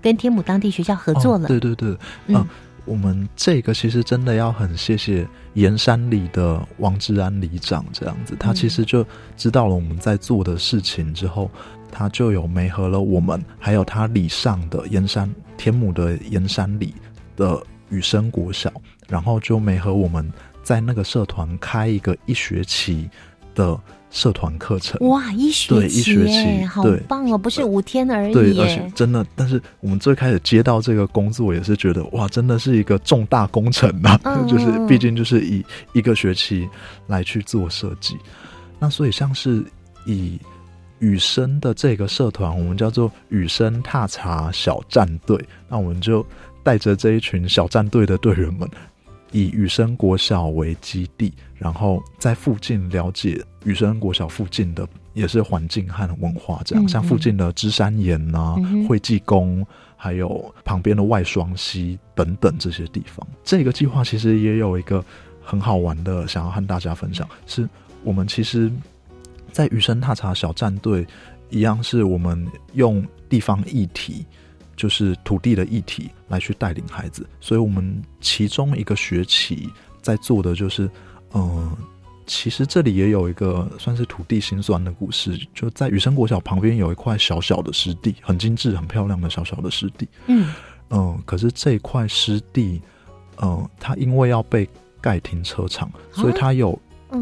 [0.01, 2.47] 跟天母当地学校合作了，对对对，嗯，
[2.85, 9.05] 我们这个其实真的要很谢谢盐山里的王志安里长这样子，他其实就
[9.37, 11.49] 知道了我们在做的事情之后，
[11.91, 16.93] 他就有媒合了我们，还有他里上的盐山天母的盐山里
[17.35, 18.71] 的雨生国小，
[19.07, 20.31] 然后就媒合我们
[20.63, 23.09] 在那个社团开一个一学期
[23.53, 23.79] 的。
[24.11, 27.37] 社团课程哇，一学对，一学期，好棒哦！
[27.37, 34.19] 不是五天而已，对，而且真的，但是我们最开始接到这个工作，也是觉得哇，真的是一个重大工程呐！
[34.49, 36.67] 就是毕竟就是以一个学期
[37.07, 38.17] 来去做设计，
[38.79, 39.63] 那所以像是
[40.05, 40.39] 以
[40.97, 46.25] 雨生的这个社团，我们叫做雨生踏茶小战队，那我们就
[46.63, 48.67] 带着这一群小战队的队员们。
[49.31, 58.55] 以雨生国小为基地，然后在附近了解雨生国小附近的也是环境和文化，这样像附近的芝山岩呐、
[58.87, 59.65] 惠济宫，
[59.95, 63.27] 还有旁边的外双溪等等这些地方。
[63.43, 65.03] 这个计划其实也有一个
[65.41, 67.67] 很好玩的，想要和大家分享，是
[68.03, 68.71] 我们其实，
[69.51, 71.05] 在雨生踏茶小战队
[71.49, 74.25] 一样，是我们用地方议题。
[74.79, 77.27] 就是土地的议题来去带领孩子。
[77.41, 79.69] 所以我们其中一个学期
[80.01, 80.89] 在做的就是，
[81.33, 81.75] 嗯。
[82.31, 90.07] 其实这里也有一个算是土地心酸的故事，就在雨生国小旁边有一块小小的湿地，很精致、很漂亮的小小的湿地。
[90.27, 90.53] 嗯
[90.91, 92.79] 嗯，可是这块湿地，
[93.41, 94.69] 嗯，它因为要被
[95.01, 96.79] 盖停车场，所以它有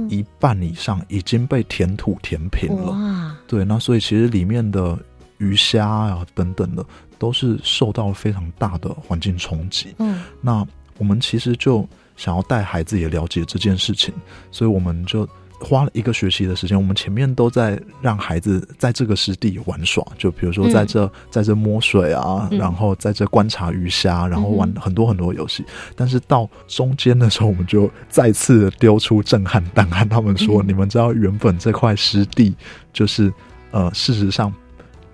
[0.10, 3.38] 一半以上已经被填土填平了。
[3.48, 5.00] 对，那所以其实里面的
[5.38, 6.86] 鱼虾啊等等的，
[7.18, 9.94] 都是受到非常大的环境冲击。
[10.00, 10.66] 嗯，那
[10.98, 11.88] 我们其实就。
[12.18, 14.12] 想要带孩子也了解这件事情，
[14.50, 16.76] 所以我们就花了一个学期的时间。
[16.76, 25.64] 我们前面都在让孩子在这个湿地玩耍，就比如说在这在这摸水啊，然后在这观察鱼虾，然后玩很多很多游戏。
[25.96, 32.56] 但是到中间的时候，我们就再次丢出震撼弹，和他们说：“你们知道，原本这块湿地
[32.92, 33.32] 就是
[33.70, 34.52] 呃，事实上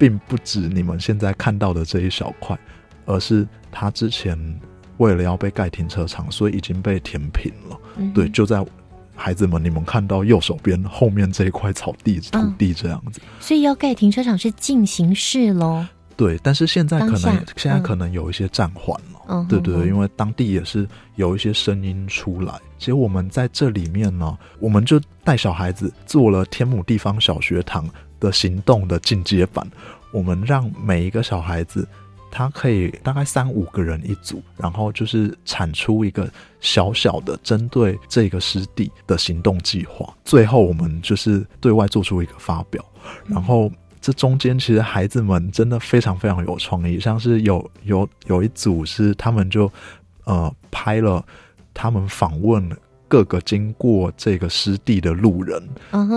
[0.03, 2.59] 并不止你们现在看到的这一小块，
[3.05, 4.37] 而是他之前。”
[4.97, 7.77] 为了要被盖停车场，所以已经被填平了。
[8.13, 8.63] 对，就在
[9.15, 13.19] 孩子们，你们看到右手边后面这一块草地土地这样子。
[13.39, 15.83] 所以要盖停车场是进行式喽。
[16.15, 19.45] 对，但是现在可能现在可能有一些暂缓了。
[19.49, 22.53] 对对，因为当地也是有一些声音出来。
[22.77, 27.89] 其实我们在这里面呢，我们就带小孩子做了天母地方小学堂
[28.23, 29.69] 的行动的进阶版。
[30.11, 31.87] 我们让每一个小孩子。
[32.35, 36.27] 他可以大概三五个人一组，然后就是产出一个
[36.59, 40.11] 小小的针对这个湿地的行动计划。
[40.25, 42.83] 最后我们就是对外做出一个发表，
[43.27, 49.71] 然后这中间其实孩子们真的非常非常有创意，像是有有有一组是他们就
[50.23, 51.23] 呃拍了
[51.71, 52.67] 他们访问。
[53.13, 55.61] 各个经过这个湿地的路人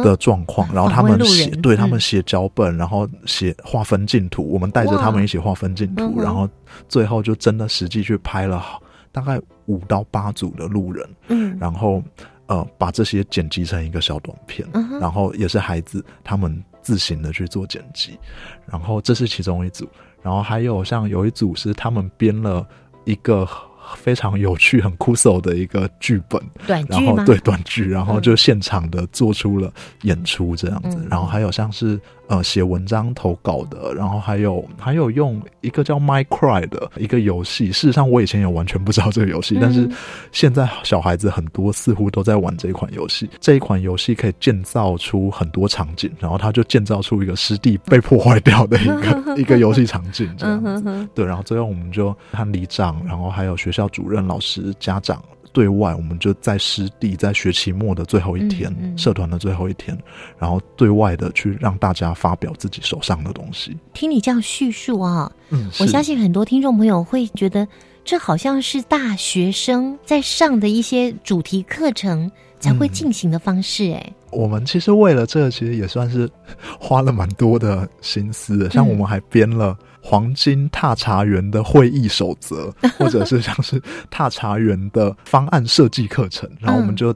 [0.02, 6.48] 的状况，然后他们写，对他们写脚本，然后写划分镜图，我们带着他们一起划分镜图，然后
[6.88, 8.64] 最后就真的实际去拍了
[9.12, 12.02] 大概五到八组的路人，嗯，然后
[12.46, 14.66] 呃把这些剪辑成一个小短片，
[14.98, 18.18] 然后也是孩子他们自行的去做剪辑，
[18.64, 19.86] 然后这是其中一组，
[20.22, 22.66] 然后还有像有一组是他们编了
[23.04, 23.46] 一个。
[23.94, 29.72] 非常有趣、很酷手的一个剧本，短剧然后对短剧，然后就现场的做出了
[30.02, 30.98] 演出这样子。
[31.10, 37.70] 然后还有像是呃写文章投稿的，然后还有还有用一个叫 My Cry 的一个游戏。
[37.70, 39.88] 事实上，我以前也完全不知道这个游戏，但是
[40.32, 43.30] 现在小孩子很多似乎都在玩这一款游戏。
[43.40, 51.08] 这一款游戏可以建造出很多场景，然后他就建造出一个湿地被破坏掉的一个 一个游戏场景这样子。
[51.14, 53.70] 对，然后最后我们就和里长，然后还有学。
[53.76, 55.22] 校主任、老师、家长
[55.56, 59.96] 对外，我们就在师弟在学期末的最后一天，社团的最后一天，
[60.38, 63.74] 然后对外的去让大家发表自己手上的东西。
[63.94, 67.66] 听你这样叙述啊，嗯，我相信很多听众朋友会觉得
[68.04, 73.92] 这好像是大学生在上的一些主题课程才会进行的方式。
[73.92, 76.28] 哎，我们其实为了这个，其实也算是
[76.78, 78.68] 花了蛮多的心思的。
[78.68, 79.74] 像我们还编了。
[80.08, 87.12] 黄金踏茶园的会议守则， 或者是像是踏茶园的方案设计课程，然后我们就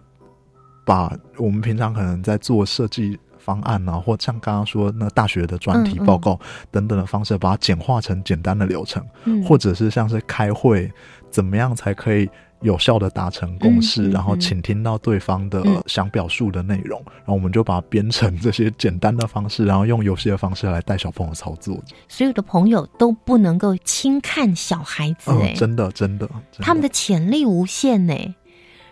[0.84, 6.36] 把我们平常可能在做设计方案啊，或像刚刚说那大学的专题报告
[6.72, 9.00] 等等的方式，把它简化成简单的流程，
[9.46, 10.90] 或者是像是开会，
[11.30, 12.28] 怎么样才可以。
[12.62, 21.78] 有效的达成共识，然后倾听到对方的想表述的内容，然后我们就把它编成这些简单的方式，然后用游戏的方式来带小朋友操作。
[22.08, 28.14] 所有的朋友都不能够轻看小孩子，哎，真的真的，他们的潜力无限呢。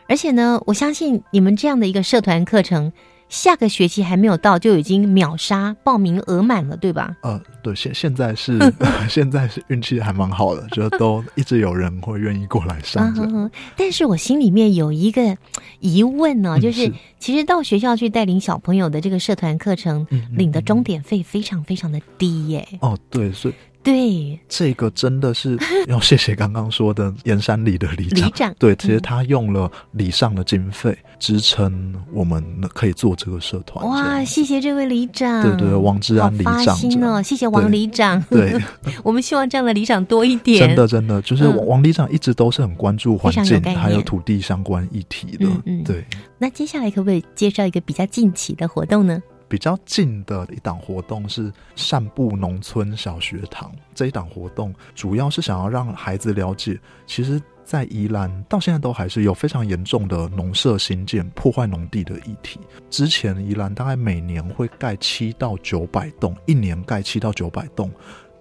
[0.08, 2.92] 而且呢，我相信你们这样的一个社团课程。
[3.28, 7.16] 下个学期还没有到，就已经秒杀报名额满了，对吧？
[7.22, 8.58] 呃，对，现现在是
[9.08, 13.50] 现在是运气还蛮好的，就都一直有人会愿意过来上。
[13.76, 15.36] 但是我心里面有一个
[15.80, 22.66] 疑问呢，就是其实到学校去带领小朋友的这个社团课程，领的终点费非常非常的低耶。
[22.80, 23.54] 哦，对，所以。
[23.88, 28.54] 对，这个真的是 要谢谢刚刚说的燕山里的里长。
[28.58, 33.82] 对，其实他用了里上的经费支撑我们可以做这个社团。
[33.86, 35.42] 哇，谢谢这位里长。
[35.42, 36.76] 对对，王志安里长。
[36.76, 38.22] 心哦，谢谢王里长。
[38.28, 38.60] 对，
[39.02, 40.66] 我们希望这样的里长多一点。
[40.66, 45.46] 真的真的，就是王里长一直都是很关注环境还有土地相关议题的。
[45.64, 46.04] 嗯，对。
[46.38, 49.20] 那接下来可不可以介绍一个比较近期的活动呢？
[49.48, 53.72] 比较近的一档活动是散步农村小学堂。
[53.94, 62.60] 这一档活动主要是想要让孩子了解，其实，在宜兰到现在都还是有非常严重的农舍新建破坏农地的议题。
[62.90, 67.90] 之前宜兰大概每年会盖七到九百栋，一年盖七到九百栋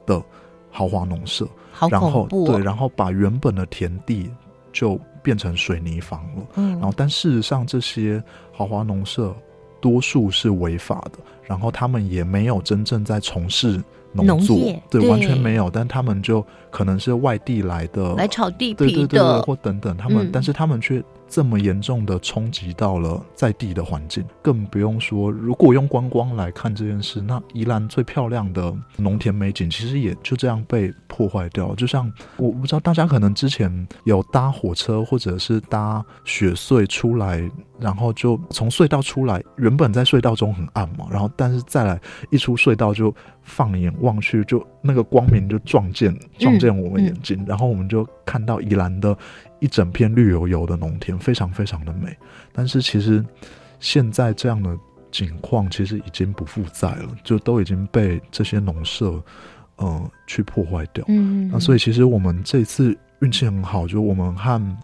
[0.05, 0.21] 的。
[0.69, 4.29] 豪华农舍，好然后对，然后把原本的田地
[4.71, 6.45] 就变成水泥房了。
[6.55, 9.35] 嗯然后但事实上这些豪华农舍
[9.79, 15.69] 多数是违法的，然后他们也没有真正在从事农作，业对，对完全没有。
[15.69, 31.75] 但他们就可能是外地来的，来炒地皮对对对或等等，他们，嗯但是他们却这么严重的冲击到了在地的环境，更不用说如果用观光来看这件事，那宜兰最漂亮的农田美景，其实也就这样被破坏掉。
[31.75, 37.49] 就像我不知道大家可能之前有搭火车或者是搭雪隧出来，
[37.79, 41.99] 然后就从隧道出来，原本在隧道中很暗嘛，然后但是再来
[42.31, 43.13] 一出隧道就
[43.43, 49.15] 放眼望去，就那个光明就撞见撞见我们眼睛，然后我们就看到宜兰的
[49.59, 52.15] 一整片绿油油的农田，非常非常的美。
[52.51, 53.23] 但是其实
[53.79, 54.77] 现在这样的
[55.11, 59.21] 景况其实已经不复在了，就都已经被这些农舍
[59.77, 61.03] 呃去破坏掉。
[61.07, 64.77] 嗯那所以其实我们这次运气很好，就我们和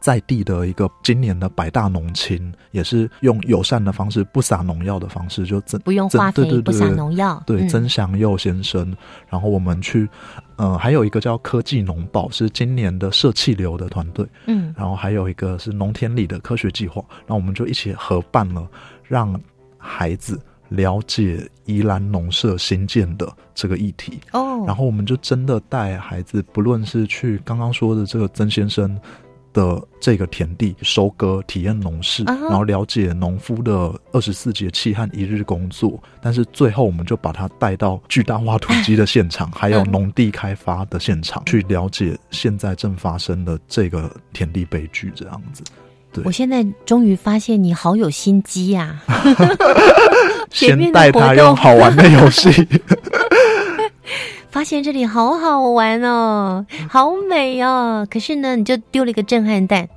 [0.00, 8.94] 在地的一个今年的百大农青，也是用友善的方式，不撒农药的方式，就增不用化肥增对对对不撒农药对，嗯曾祥佑先生，
[9.28, 10.08] 然后我们去，
[10.56, 18.66] 呃，还有一个叫科技农保，是今年的社气流的团队，嗯然后还有一个是农田里的科学计划，那我们就一起合办了，
[19.02, 19.38] 让
[19.78, 24.18] 孩子了解宜兰农舍新建的这个议题。
[24.32, 28.98] 哦然后我们就真的带孩子，不论是去刚刚说的这个曾先生。
[29.54, 35.98] 的这个田地收割，体验农事，然后了解农夫的二十四节气和一日工作。
[36.20, 45.10] 但是最后，我们就把他带到巨大挖土机的现场，还有农地开发的现场，去了解现在正发生的这个田地悲剧。
[45.14, 45.62] 这样子，
[46.12, 49.00] 对我，现在终于发现你好有心机呀、
[50.50, 52.50] 前先带他用好玩的游戏。
[54.54, 58.06] 发现这里好好玩哦，好美哦。
[58.08, 59.88] 可是呢，你就丢了一个震撼弹，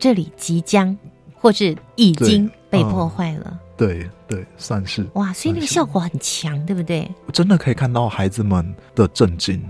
[0.00, 0.98] 这里即将
[1.32, 3.56] 或是已经被破坏了。
[3.76, 7.08] 对对，算是哇，所以那个效果很强，对不对？
[7.32, 9.62] 真的可以看到孩子们的震惊。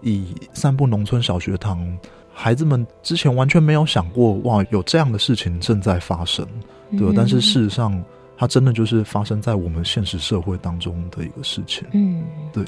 [0.00, 1.86] 以散步农村小学堂，
[2.32, 6.46] 孩子们之前完全没有想过，哇，有这样的事情正在发生，
[6.92, 8.02] 对吧、嗯但是事实上，
[8.38, 11.86] 它真的就是发生在我们现实社会当中的一个事情。
[11.92, 12.24] 嗯，
[12.54, 12.64] 对，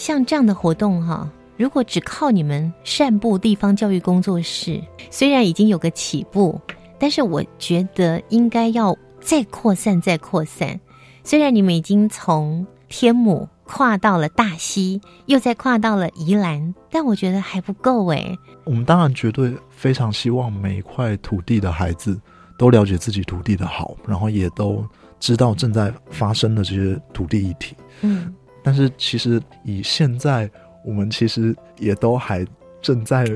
[0.00, 6.58] 像这样的活动哈，如果只靠你们散布地方教育工作室，虽然已经有个起步，
[6.98, 10.80] 但是我觉得应该要再扩散、再扩散。
[11.22, 18.34] 虽然你们已经从天母跨到了大溪，又再跨到了宜兰，但我觉得还不够哎。
[18.64, 22.18] 我们当然绝对非常希望每一块土地的孩子
[22.56, 24.82] 都了解自己土地的好，然后也都
[25.18, 27.76] 知道正在发生的这些土地议题。
[28.02, 30.50] 嗯，但是其实以现在
[30.84, 32.46] 我们其实也都还
[32.80, 33.26] 正在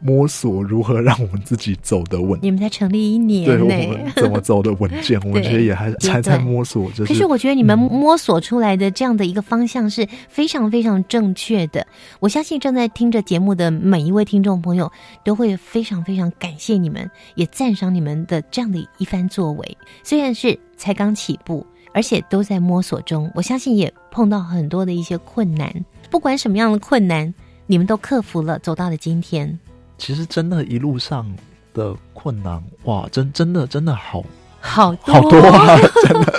[0.00, 2.38] 摸索如何让我们自己走得稳。
[2.40, 6.88] 你们才成立一年对我，们怎么走的稳健， 我们其实也还对还在摸索。
[6.92, 11.84] 就是，可是我觉得你们摸索出来的这样的一个方向是非常非常正确的。
[12.20, 14.88] 我相信正在听着节目的每一位听众朋友
[15.24, 19.76] 都会非常非常感谢你们，也赞赏你们的这样的一番作为。
[20.04, 25.72] 虽然是才刚起步，而且都在摸索中，我相信也碰到很多的一些困难。
[26.10, 27.32] 不管什么样的困难，
[27.66, 29.58] 你们都克服了，走到了今天。
[29.98, 31.26] 其实真的，一路上
[31.74, 34.24] 的困难，哇，真真的真的好
[34.60, 35.76] 好多好多啊！
[36.06, 36.32] 真的，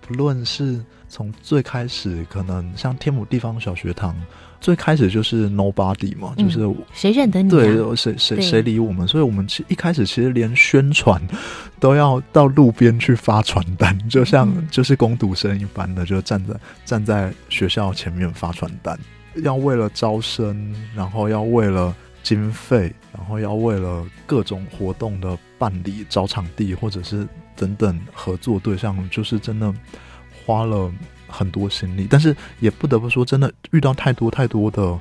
[0.00, 4.14] 不论是从最开始，可能像天母地方小学堂，
[4.60, 7.50] 最开始就是 nobody 嘛，嗯就是谁认得你啊？
[7.50, 9.06] 对，谁谁谁理我们？
[9.06, 11.20] 所以我们其一开始其实连宣传
[11.78, 14.66] 都要到路边去发传单，就像嗯。
[14.70, 16.54] 就是工读生一般的，就站在
[16.84, 18.98] 站在学校前面发传单，
[19.42, 29.72] 要为了招生，然后要为了经费，然后要为了各种活动的办理、找场地，或者是等等合作对象，就是真的
[30.44, 30.92] 花了
[31.28, 32.06] 很多心力。
[32.10, 34.98] 但是也不得不说，真的遇到太多太多的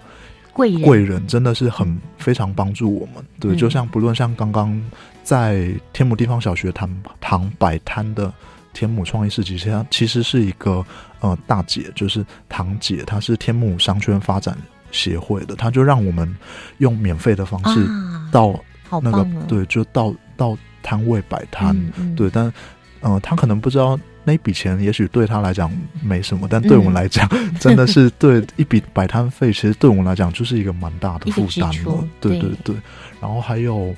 [0.54, 3.26] 贵人贵人，真的是很非常帮助我们。
[3.40, 4.80] 对，嗯就像不论像刚刚
[5.24, 8.32] 在天母地方小学堂堂摆摊的。
[8.74, 10.86] 天母创意市集，其实它其实是一个
[11.20, 14.56] 呃大姐，就是堂姐，她是天母商圈发展
[14.92, 16.32] 协会的，她就让我们
[16.78, 18.54] 用免费的方式啊到
[19.02, 22.54] 那个、对，就到到摊位摆摊，嗯嗯对，但
[23.00, 25.72] 呃，她可能不知道那笔钱，也许对他来讲
[26.04, 27.56] 没什么，但对我们来讲，嗯。
[27.62, 32.06] 真的是对一笔摆摊费，其实对我们来讲就是一个蛮大的负担了。
[32.20, 32.58] 对对对。
[32.66, 32.76] 对，
[33.22, 33.96] 然后还有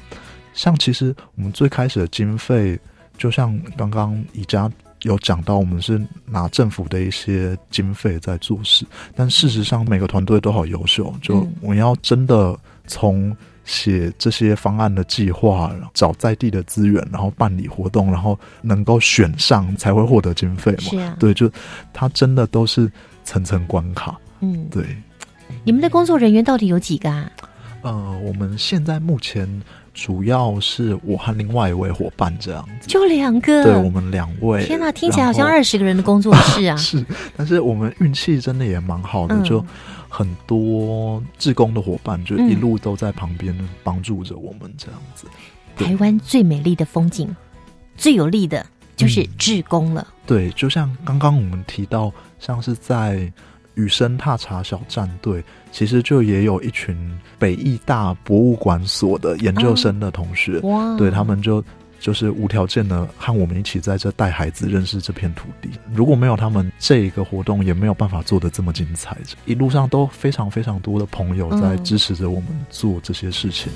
[0.54, 2.80] 像其实我们最开始的经费，
[3.18, 4.72] 就像刚刚宜家
[5.02, 12.56] 有讲到我们是拿政府的一些经费在做事，但事实上每个团队都好优秀，就我要真的
[12.86, 13.36] 从
[13.70, 21.03] 写这些方案的计划，找在地的资源，然后办理活动，然后能够选上才会获得经费嘛？
[21.03, 21.47] 啊，对，就
[21.93, 22.91] 他真的都是
[23.24, 24.20] 层层关卡。
[24.39, 24.84] 嗯，对。
[25.63, 27.32] 你们的工作人员到底有几个啊？
[27.84, 29.47] 呃，我们现在目前。
[29.94, 33.64] 主要是我和另外一位伙伴这样子，就两个。
[33.64, 36.76] 对我们两位，天哪，听起来好像二十个人的工作室啊！
[36.78, 39.66] 是，但是我们运气真的也蛮好的，就
[40.08, 45.28] 很多志工的伙伴就一路都在旁边帮助着我们这样子。
[45.76, 47.36] 台湾最美丽的风景，
[47.98, 48.66] 最有利的
[48.96, 50.08] 就是志工了。
[50.26, 53.32] 对，就像刚刚我们提到，像是在。
[53.80, 56.98] 雨声踏查小战队其实就也有一群
[57.38, 60.60] 北艺大博物馆所的研究生的同学，
[60.98, 61.64] 对他们就
[61.98, 65.70] 就是无条件的和我们一起在这带孩子认识这片土地。
[65.94, 69.18] 如果没有他们，这一个活动也没有办法做的这么精彩。
[69.46, 73.72] 一路上都非常非常多的朋友在支持着我们做这些事情。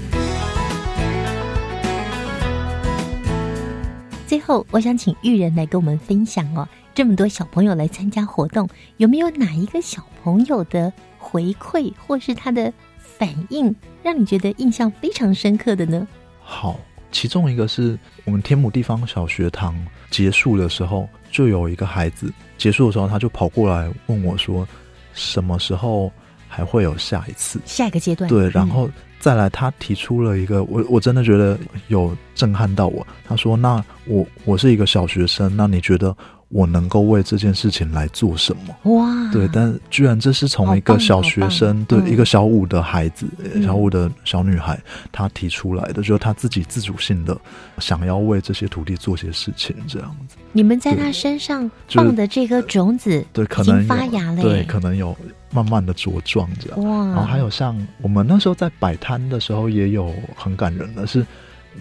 [4.28, 6.68] 最后，我想请玉人来跟我们分享哦。
[6.93, 16.07] 这么多小朋友来参加活动，有没有哪一个小朋友的回馈或是他的反应，让你觉得印象非常深刻的呢？
[16.39, 16.79] 好，
[17.11, 19.75] 其中一个是我们天母地方小学堂
[20.11, 24.67] 结束的时候，就有一个孩子结束的时候，他就跑过来问我说
[25.13, 26.11] ：“什么时候
[26.47, 27.59] 还会有下一次？
[27.65, 28.87] 下一个阶段？”对，然后
[29.19, 33.05] 再来，他提出了一个我我真的觉得有震撼到我。
[33.25, 36.15] 他说：“那我我是一个小学生，那你觉得？”
[36.54, 38.93] 我能够为这件事情来做什么？
[38.95, 39.32] 哇！
[39.32, 43.26] 对，但居然这是从一个小学生，对一个小五的孩子，
[43.66, 44.80] 小五的小女孩，
[45.12, 47.36] 她提出来的，就是她自己自主性的
[47.80, 50.36] 想要为这些土地做些事情，这样子。
[50.51, 55.18] 你们在她身上放的这颗种子，对，可能发芽了，对，可能有
[55.49, 56.84] 慢慢的茁壮这样。
[56.84, 57.08] 哇！
[57.08, 61.26] 然后还有像我们那时候在摆摊的时候，也有很感人的是。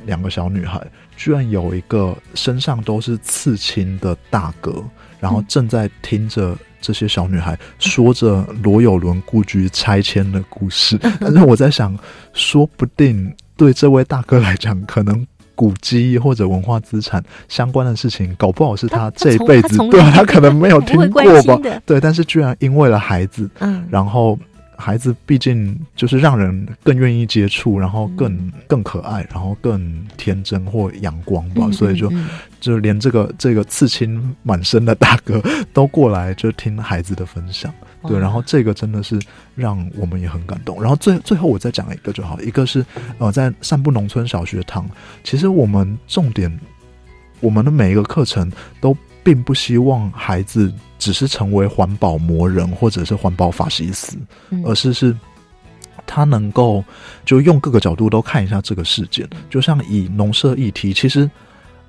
[0.07, 0.81] 两个小女孩
[1.17, 4.85] 居然有一个身上都是刺青的大哥，
[5.21, 10.99] 然后正在听着这些小女孩说着罗有伦故居拆迁的故事。
[11.21, 11.97] 但是我在想，
[12.33, 21.59] 说不定对这位大哥来讲，可能古迹或者文化资产相关的事情，搞不好是他这一辈子对他可能没有听过吧？
[21.87, 24.39] 对，但是居然因为了孩子，嗯，然后。
[24.77, 32.13] 孩子毕竟就是让人更愿意接触，然后更更可爱，然后更天真或阳光吧，所以就
[32.61, 35.43] 就连这个这个刺青满身的大哥
[35.73, 37.73] 都过来就听孩子的分享，
[38.07, 39.21] 对，然后这个真的是
[39.55, 40.81] 让我们也很感动。
[40.81, 42.85] 然后最最后我再讲一个就好，一个是
[43.19, 44.89] 呃在散步农村小学堂，
[45.23, 46.61] 其实我们重点
[47.41, 48.51] 我们的每一个课程
[48.81, 48.97] 都。
[49.25, 54.17] 并不希望孩子只是成为环保魔人或者是环保法西斯，
[54.65, 55.13] 而是是
[56.07, 56.85] 他能够
[57.25, 59.29] 就用各个角度都看一下这个事件。
[59.51, 61.29] 就像以农舍议题，其实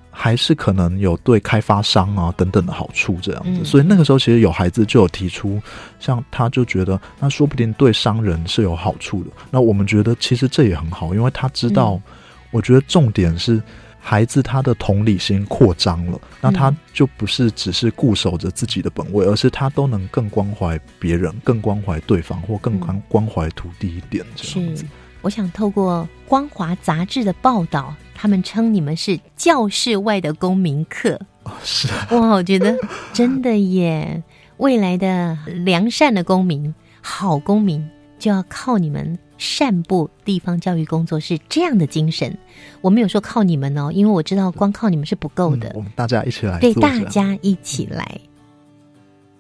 [0.10, 3.64] 还是可能有对开发商啊等等的好处这样子。
[3.64, 5.62] 所以那个时候，其实有孩子就有提出，
[6.00, 9.30] 像他就觉得那说不定对商人是有好处的。
[9.52, 12.02] 那我们觉得其实这也很好，因为他知道，
[12.50, 13.62] 我觉得重点是。
[14.06, 24.24] 孩子他的同理心扩张了，那他就不是只是固守着自己的本位，而是他都能更关怀别人，更关怀对方，或更关关怀土地一点。
[24.36, 24.86] 这样子，
[25.22, 31.18] 我想透过《光华》杂志的报道，他们称你们是教室外的公民课。
[31.64, 32.78] 是哇，我觉得
[33.14, 34.22] 真的耶，
[34.58, 37.90] 未来的良善的公民，好公民
[38.20, 39.18] 就要靠你们。
[39.44, 42.36] 散布地方教育工作是这样的精神，
[42.80, 45.70] 我没有说靠你们哦，因为我知道光靠你们是不够的。
[45.76, 48.18] 我们大家一起来，对，大家一起来。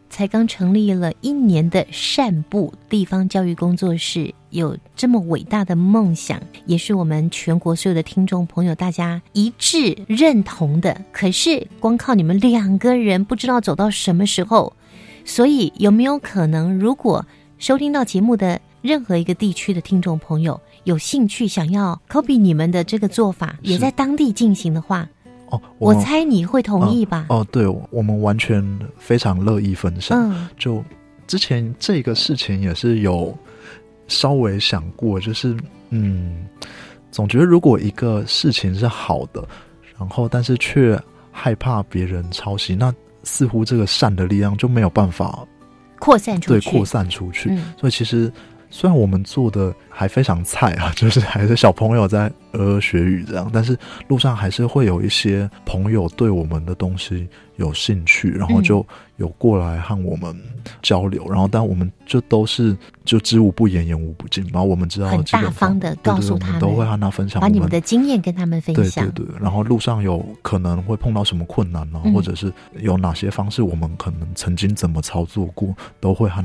[0.10, 11.02] 才刚成立了一年的善布地方教育工作室，有这么伟大的梦想，也是我们全国所有的听众朋友大家一致认同的。
[11.14, 14.74] 可是光靠你们两个人，不知道走到什么时候。
[15.24, 17.26] 所以有没有可能，如果
[17.58, 18.60] 收听到节目的？
[18.84, 25.08] 任何一个地区的听众朋友有兴趣想要 copy 你们的这个做法，也在当地进行的话，
[25.48, 27.28] 哦，我猜你会同意吧？
[27.30, 28.62] 哦，对，我们完全
[28.98, 30.30] 非常乐意分享。
[30.30, 30.84] 嗯，就
[31.28, 33.34] 之前这个事情也是有
[34.10, 35.56] 稍微想过，就是
[35.90, 36.46] 嗯，
[37.10, 39.48] 总觉得如果一个事情是好的，
[39.98, 45.48] 然后但是却害怕别人抄袭，那似乎这个善的力量就没有办法
[46.00, 47.50] 扩散出去，对，扩散出去。
[47.80, 48.30] 所以其实。
[48.74, 58.84] 虽然我们做的还非常菜啊， 就是还是小朋友在呃学语这样，但是路上还是会有一些朋友对我们的东西有兴趣，然后就
[59.18, 60.36] 有过来和我们
[60.82, 76.44] 交流，然后但我们就都是就知无不言，言无不尽，然后我们知道很大方的告诉他们，都会和他分享，把你们的经验跟他们分享，对对对，然后路上有可能会碰到什么困难呢，或者是有哪些方式，我们可能曾经怎么操作过，都会和。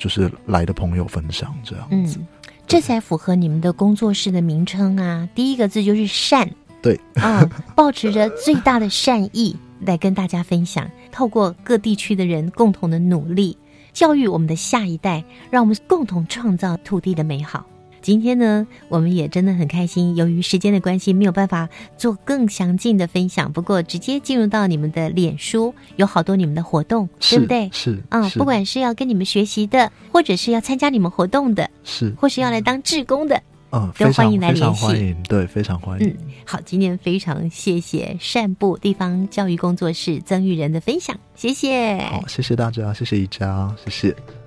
[0.00, 2.18] 就是来的朋友分享这样子，
[2.66, 5.28] 这才符合你们的工作室的名称啊！
[5.34, 7.46] 第一个字就是善，对啊，
[7.76, 13.58] 保持着最大的善意来跟大家分享，透过各地区的人共同的努力，
[13.92, 17.66] 教育我们的下一代，让我们共同创造土地的美好。
[18.02, 20.16] 今天呢，我们也真的很开心。
[20.16, 23.52] 由于时间的关系，没有办法做更详尽的分享。
[23.52, 27.68] 不过，直接进入到你们的脸书，有好多你们的活动，对不对？
[27.72, 34.84] 是啊，不管是要跟你们学习的，或者是要参加你们活动的，是，或是要来当志工的，嗯，都欢迎来联系。
[34.86, 36.08] 欢迎，对，非常欢迎。
[36.08, 41.98] 嗯，好，今天非常谢谢善部地方教育工作室曾玉仁的分享，谢谢。
[41.98, 44.39] 好，谢谢大家，谢谢宜家，谢谢。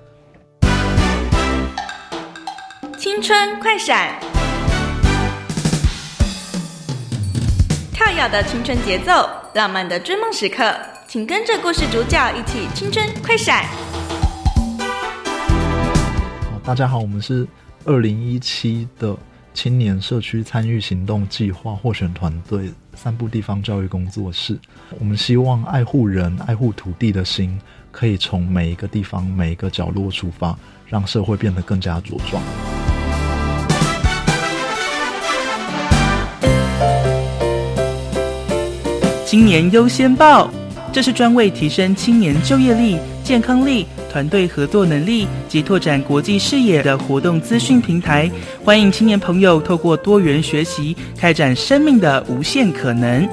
[3.04, 4.18] 青春快闪，
[7.92, 10.74] 跳跃的青春节奏，浪漫的追梦时刻，
[11.06, 13.66] 请跟着故事主角一起青春快闪。
[16.50, 17.46] 好，大家好，我们是
[17.84, 19.14] 二零一七的
[19.52, 24.58] 青年社区参与行动计划获选团队三部地方教育工作室。
[24.98, 27.60] 我们希望爱护人、爱护土地的心，
[27.92, 32.42] 可以从每一个地方、每一个角落出发，让社会变得更加茁壮。
[39.34, 40.48] 青年优先报，
[40.92, 48.30] 这是专为提升青年就业力、健康力、团队合作能力及拓展国际视野的活动资讯平台。
[48.64, 53.28] 欢迎青年朋友透过多元学习，开展生命的无限可能。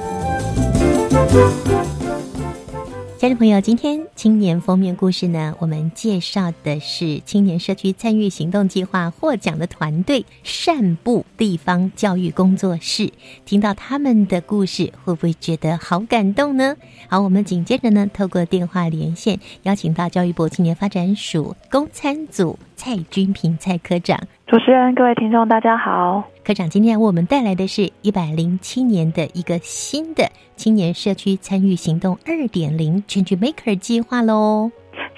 [3.22, 13.12] 家人朋友，今天青年封面故事呢，我们介绍的是青年社区参与行动计划获奖的团队善步地方教育工作室。
[13.44, 16.76] 听到他们的故事，会不会觉得好感动呢？
[17.06, 24.18] 好，我们紧接着呢，透过电话连线，邀请到教育部青年发展署公参组蔡君平蔡科长。
[24.52, 26.24] 主持人，各位听众，大家好。
[26.44, 34.70] 科长，今天为我们带来的是一百零七年的一个新的青年社区参与行动二点零 Change Maker 计划喽。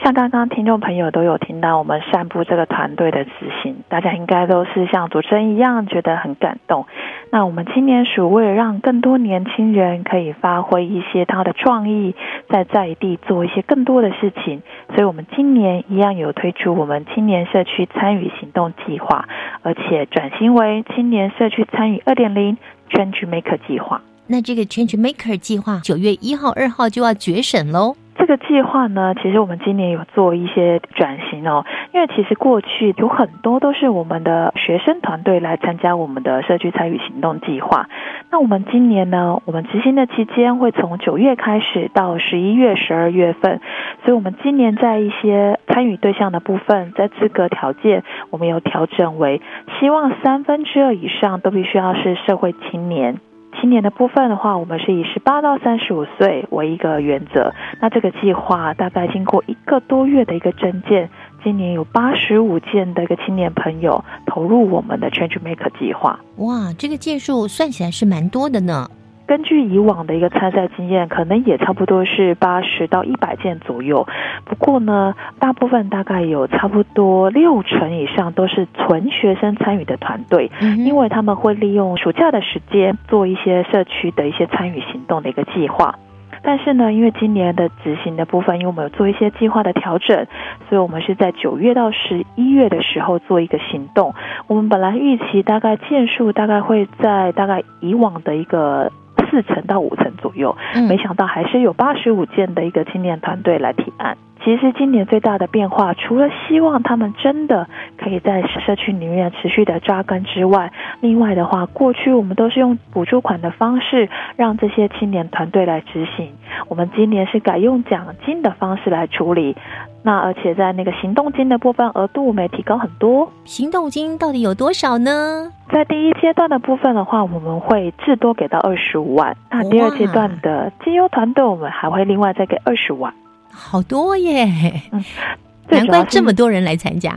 [0.03, 3.31] 像刚刚听众朋友都有听到我们散布这个团队的执
[3.63, 6.87] 行，大家应该都是像主持人一样觉得很感动。
[7.31, 12.15] 那我们青年署为了让更多年轻人可以发挥一些他的创意，
[12.49, 14.63] 在在地做一些更多的事情，
[14.95, 19.27] 所以我们今年一样有推出我们青年社区参与行动计划，
[19.63, 22.57] 而且转型为青年社区参与二点零
[22.91, 24.03] Change Maker 计划。
[24.27, 27.97] 那这个 Change Maker 计划九月一号、二号就要决审喽。
[28.25, 31.63] 这个计划呢，其实我们今年有做一些转型哦，
[31.93, 37.87] 因为其实过去有很多都是我们的学生团队来参加我们的社区参与行动计划。
[38.31, 43.61] 那我们今年呢，我们执行的期间会从九月开始到十一月、十二月份，
[44.07, 49.43] 所以我们今年在一些参与对象的部分，在资格条件，我们有调整为
[49.79, 53.21] 希望三分之二以上都必须要是社会青年。
[53.61, 57.53] 青年的部分的话，我们是以十八到三十五岁为一个原则。
[57.81, 61.09] 那这个计划大概经过一个多月的一个征件，
[61.43, 66.21] 今年有八十五件的一个青年朋友投入我们的 Change Maker 计划。
[66.37, 68.89] 哇，这个件数算起来是蛮多的呢。
[69.27, 74.07] 根据以往的一个参赛经验，可能也差不多是八十到一百件左右。
[74.45, 85.95] 不过呢，大部分大概有差不多六成以上都是纯学生参与的团队，因为他们会利用暑假的时间做一些社区的一些参与行动的一个计划。
[86.43, 90.27] 但是呢，因为今年的执行的部分，因为我们有做一些计划的调整，
[90.69, 94.13] 所以我们是在九月到十一月的时候做一个行动。
[94.49, 98.93] 我们本来预期大概件数大概会在大概以往的一个。
[99.35, 100.57] 四成到五成左右，
[100.89, 104.17] 没想到还是有八十五件的一个青年团队来提案。
[104.45, 107.67] 其实今年最大的变化，除了希望他们真的
[107.97, 110.71] 可以在社区里面持续的扎根之外，
[111.01, 116.31] 另外的话，过去我们都是用补助款的方式让这些青年团队来执行，
[116.69, 119.57] 我们今年是改用奖金的方式来处理。
[120.03, 125.51] 那而且在那个行动金的部分额度没提高很多，行动金到底有多少呢？
[125.73, 129.35] 在第一阶段的部分的话，我们会至多给到二十五万。
[129.51, 133.15] 那第二阶段的绩优团队，我们还会另外再给二十万。
[133.55, 134.47] 好多耶！
[134.93, 135.03] 嗯，
[135.71, 137.17] 难怪这么多人来参加。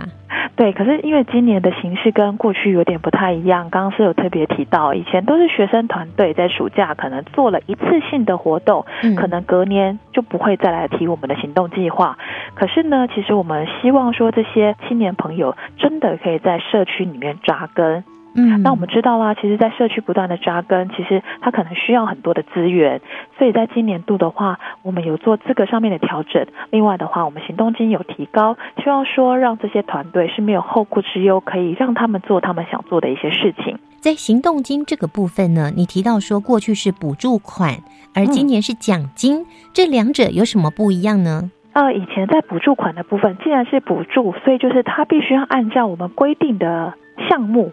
[0.56, 3.70] 对，可是因为今年的形式跟过去有点不太一样。
[3.70, 8.84] 刚刚是有特别提到，以前都是学生团队在暑假可能做了一次性的活动，
[9.16, 12.18] 可能隔年就不会再来提我们的行动计划。
[12.56, 18.04] 可是呢，其实我们希望说这些青年朋友真的可以在社区里面扎根。
[18.40, 23.02] 嗯，那我们知道啦，其实，在社区不断的扎根，其实它可能需要很多的资源，
[23.36, 26.46] 所以在今年度的话，我们有做资格上面的调整。
[26.70, 33.76] 另外的话，我们行动金有提高，希望说让这些团队是没有后顾之忧，可以让他们做他们想做的一些事情。
[34.00, 37.80] 在行动金这个部分呢，你提到说过去是补助款，
[38.14, 41.50] 而今年是奖金，这两者有什么不一样呢？
[41.74, 46.94] 呃，以前在补助款的部分，既然是补助，所以就是它必须要按照我们规定的
[47.28, 47.72] 项目。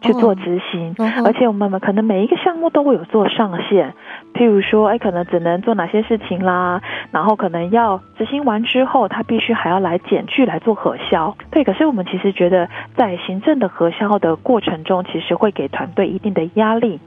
[0.00, 0.94] 去做执行，
[1.24, 3.92] 而且我们可能每一个项目都会有做上限，
[4.34, 6.80] 譬如说，哎，可能只能做哪些事情啦，
[7.10, 11.34] 然后可能要执行完之后，他必须还要来检具来做核销。
[11.50, 17.00] 对，可是我们其实觉得，在行政的核销的过程中，其实会给团队一定的压力。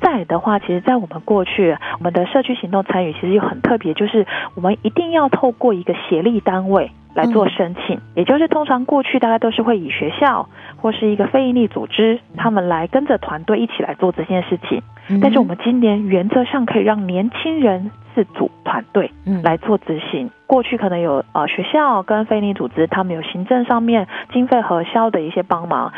[0.00, 6.90] 再的话，其实，在我们过去，我们的社区行动参与其实有很特别，就是我们一定要透过一个协力单位。
[7.16, 10.46] 来做申请，也就是通常过去大概都是会以学校
[10.76, 14.82] 或是一个非营利组织，他们来跟着团队一起来做这件事情。
[15.22, 19.10] 但是我们今年原则上可以让年轻人自主团队
[19.42, 20.30] 来做执行。
[20.46, 25.92] 过去可能有呃学校跟非营利组织，他们有行政上面经费核销的一些帮忙。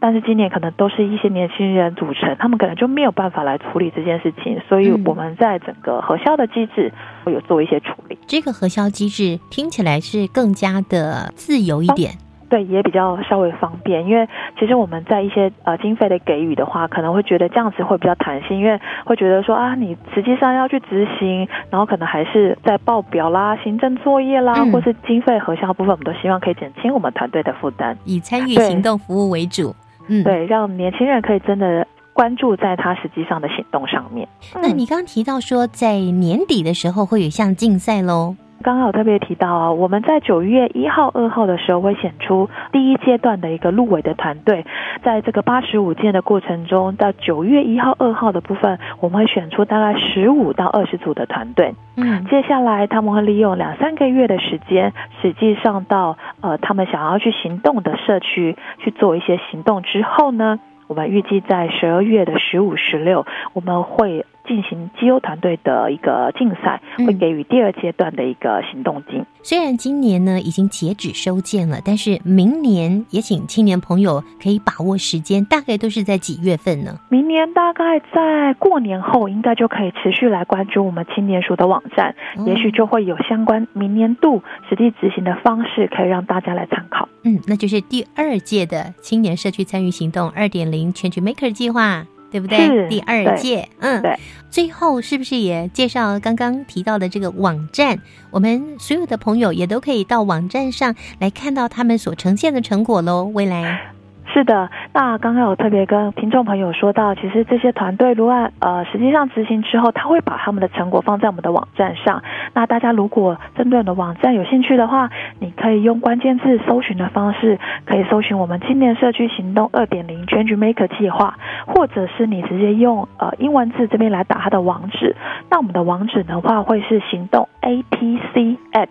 [0.00, 6.90] 但是今年可能都是一些年轻人组成，他们可能就没有办法来处理这件事情，所以我们在整个核销的机制
[7.22, 8.18] 会有做一些处理。
[8.26, 12.12] 这个核销机制听起来是更加的自由一点，
[12.48, 14.06] 对，也比较稍微方便。
[14.06, 14.26] 因为
[14.58, 29.74] 其实我们在一些呃经费的给予的话，可能会觉得这样子会比较弹性，因为会觉得说啊，你实际上要去执行，然后可能还是在报表啦、行政作业啦，或是经费核销部分，我们都希望可以减轻我们团队的负担，以参与行动服务为主。
[30.08, 34.28] 嗯，对，让年轻人可以真的关注在他实际上的行动上面。
[34.54, 38.36] 那你刚刚提到说，在年底的时候会有一项竞赛喽。
[38.62, 44.66] 刚刚有特别提到啊，我们在九月一号、二号的时候会选出第一阶段的一个入围的团队，
[45.02, 51.74] 在这个八十五件的过程中，到九月一号、二号的部分，我们会选出大概十五到二十组的团队。
[51.96, 54.92] 嗯，接下来他们会利用两三个月的时间，
[55.22, 64.26] 实际上到呃他们想要去行动的社区去做一些行动之后呢，我们预计在十二月的十五、十六，我们会。
[64.46, 69.24] 进行绩优团队的一个竞赛，会给予第二阶段的一个行动金。
[69.42, 76.98] 虽然今年呢已经截止收件了，但是明年也请青年朋友可以把握时间，大概都是在几月份呢？
[77.08, 82.14] 明年大概在过年后，应该就可以持续来关注我们青年署的网站，
[82.46, 87.08] 也许就会有相关明年度实际执行的方式，可以让大家来参考。
[87.24, 92.04] 嗯，那就是第二届的青年社区参与行动二点零 Change Maker 计划。
[92.30, 92.88] 对不对？
[92.88, 94.18] 第二届，嗯，对。
[94.50, 98.00] 最后是不是也介绍刚刚提到的这个网站？
[98.30, 103.24] 我们所有的朋友也都可以到网站上来看到他们所呈现的成果喽。
[103.24, 103.92] 未来。
[104.32, 112.22] 是的，那刚刚有特别跟听众朋友说到，其实这些团队如果呃实际上执行之后，他会把他们的成果放在我们的网站上。
[112.54, 115.10] 那大家如果针对我们的网站有兴趣的话，
[115.40, 125.16] 你可以用关键字搜寻的方式，可以搜寻我们青年社区行动二点零 Change Maker 计划，或者是你直接用呃英文字这边来打它的网址。
[125.50, 128.88] 那我们的网址的话会是行动 A T C at，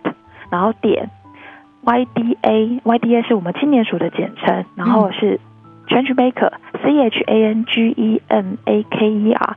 [0.50, 1.08] 然后点。
[1.84, 5.40] YDA，YDA 是我们青年署的简称，然后是
[5.88, 9.56] Change Maker，C H A N G E M A K E R，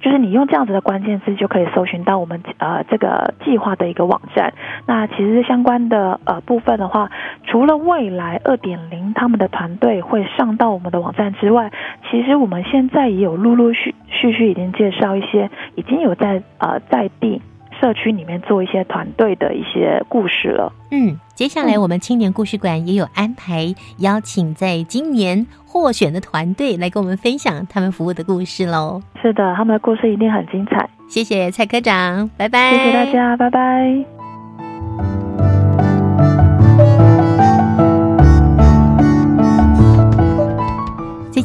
[0.00, 4.54] 就是你用这样子的关键字就可以搜寻到我们呃这个计划的一个网站。
[4.86, 7.10] 那其实相关的呃部分的话，
[7.44, 11.72] 除了未来二点零他们的团队会上到我们的网站之外，
[12.10, 17.42] 其实我们现在也有陆陆续续续已经介绍一些已经有在呃在地。
[17.80, 20.72] 社区里面做一些团队的一些故事了。
[20.90, 29.02] 嗯，接下来我们青年故事馆也有安排邀请在今年获选的团队来跟我们分享他们服务的故事喽。
[29.22, 30.88] 是的，他们的故事一定很精彩。
[31.08, 32.70] 谢谢蔡科长，拜拜。
[32.70, 34.04] 谢谢大家，拜拜。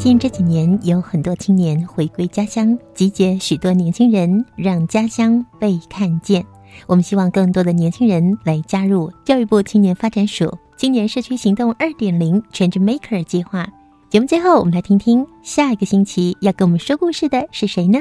[0.03, 6.45] 近这几年，有很多青年回归家乡，集结许多年轻人，让家乡被看见。
[6.87, 13.65] 我们希望更多的年轻人来加入教育部青年发展署青年社区行动二点零 Change Maker 计划。
[14.09, 17.97] 节目最后，我们来听听下一个星期要跟我们说故事的是谁呢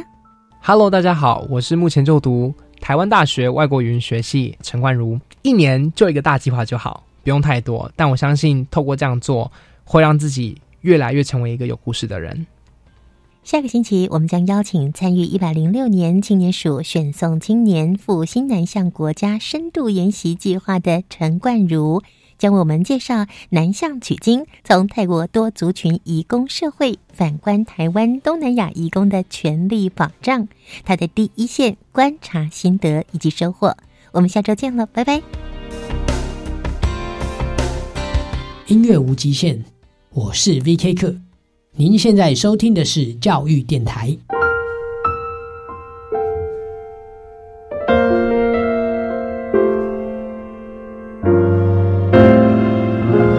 [0.61, 5.17] ？Hello，大家好，我是目前就读台湾大学外国语学系陈冠如。
[5.43, 7.05] 一年就一个大计划就好。
[7.23, 9.49] 不用太多，但我相信透过这样做，
[9.85, 12.47] 会让自己越来越成为一个有故事的人。
[13.43, 22.05] 下个星期，我们将邀请参与一百零六年青年署选送青年赴新南向国家深度研习计划的陈冠如，
[22.39, 30.47] 将为我们介绍南向取经，从泰国多族群移工社会反观台湾东南亚移工的权利保障，
[30.85, 33.77] 他的第一线观察心得以及收获。
[34.13, 35.21] 我们下周见了，拜拜。
[38.69, 39.65] 音乐无极限，
[40.15, 40.93] 我是 V.K.
[40.93, 41.15] 课。
[41.75, 44.15] 您现在收听的是教育电台。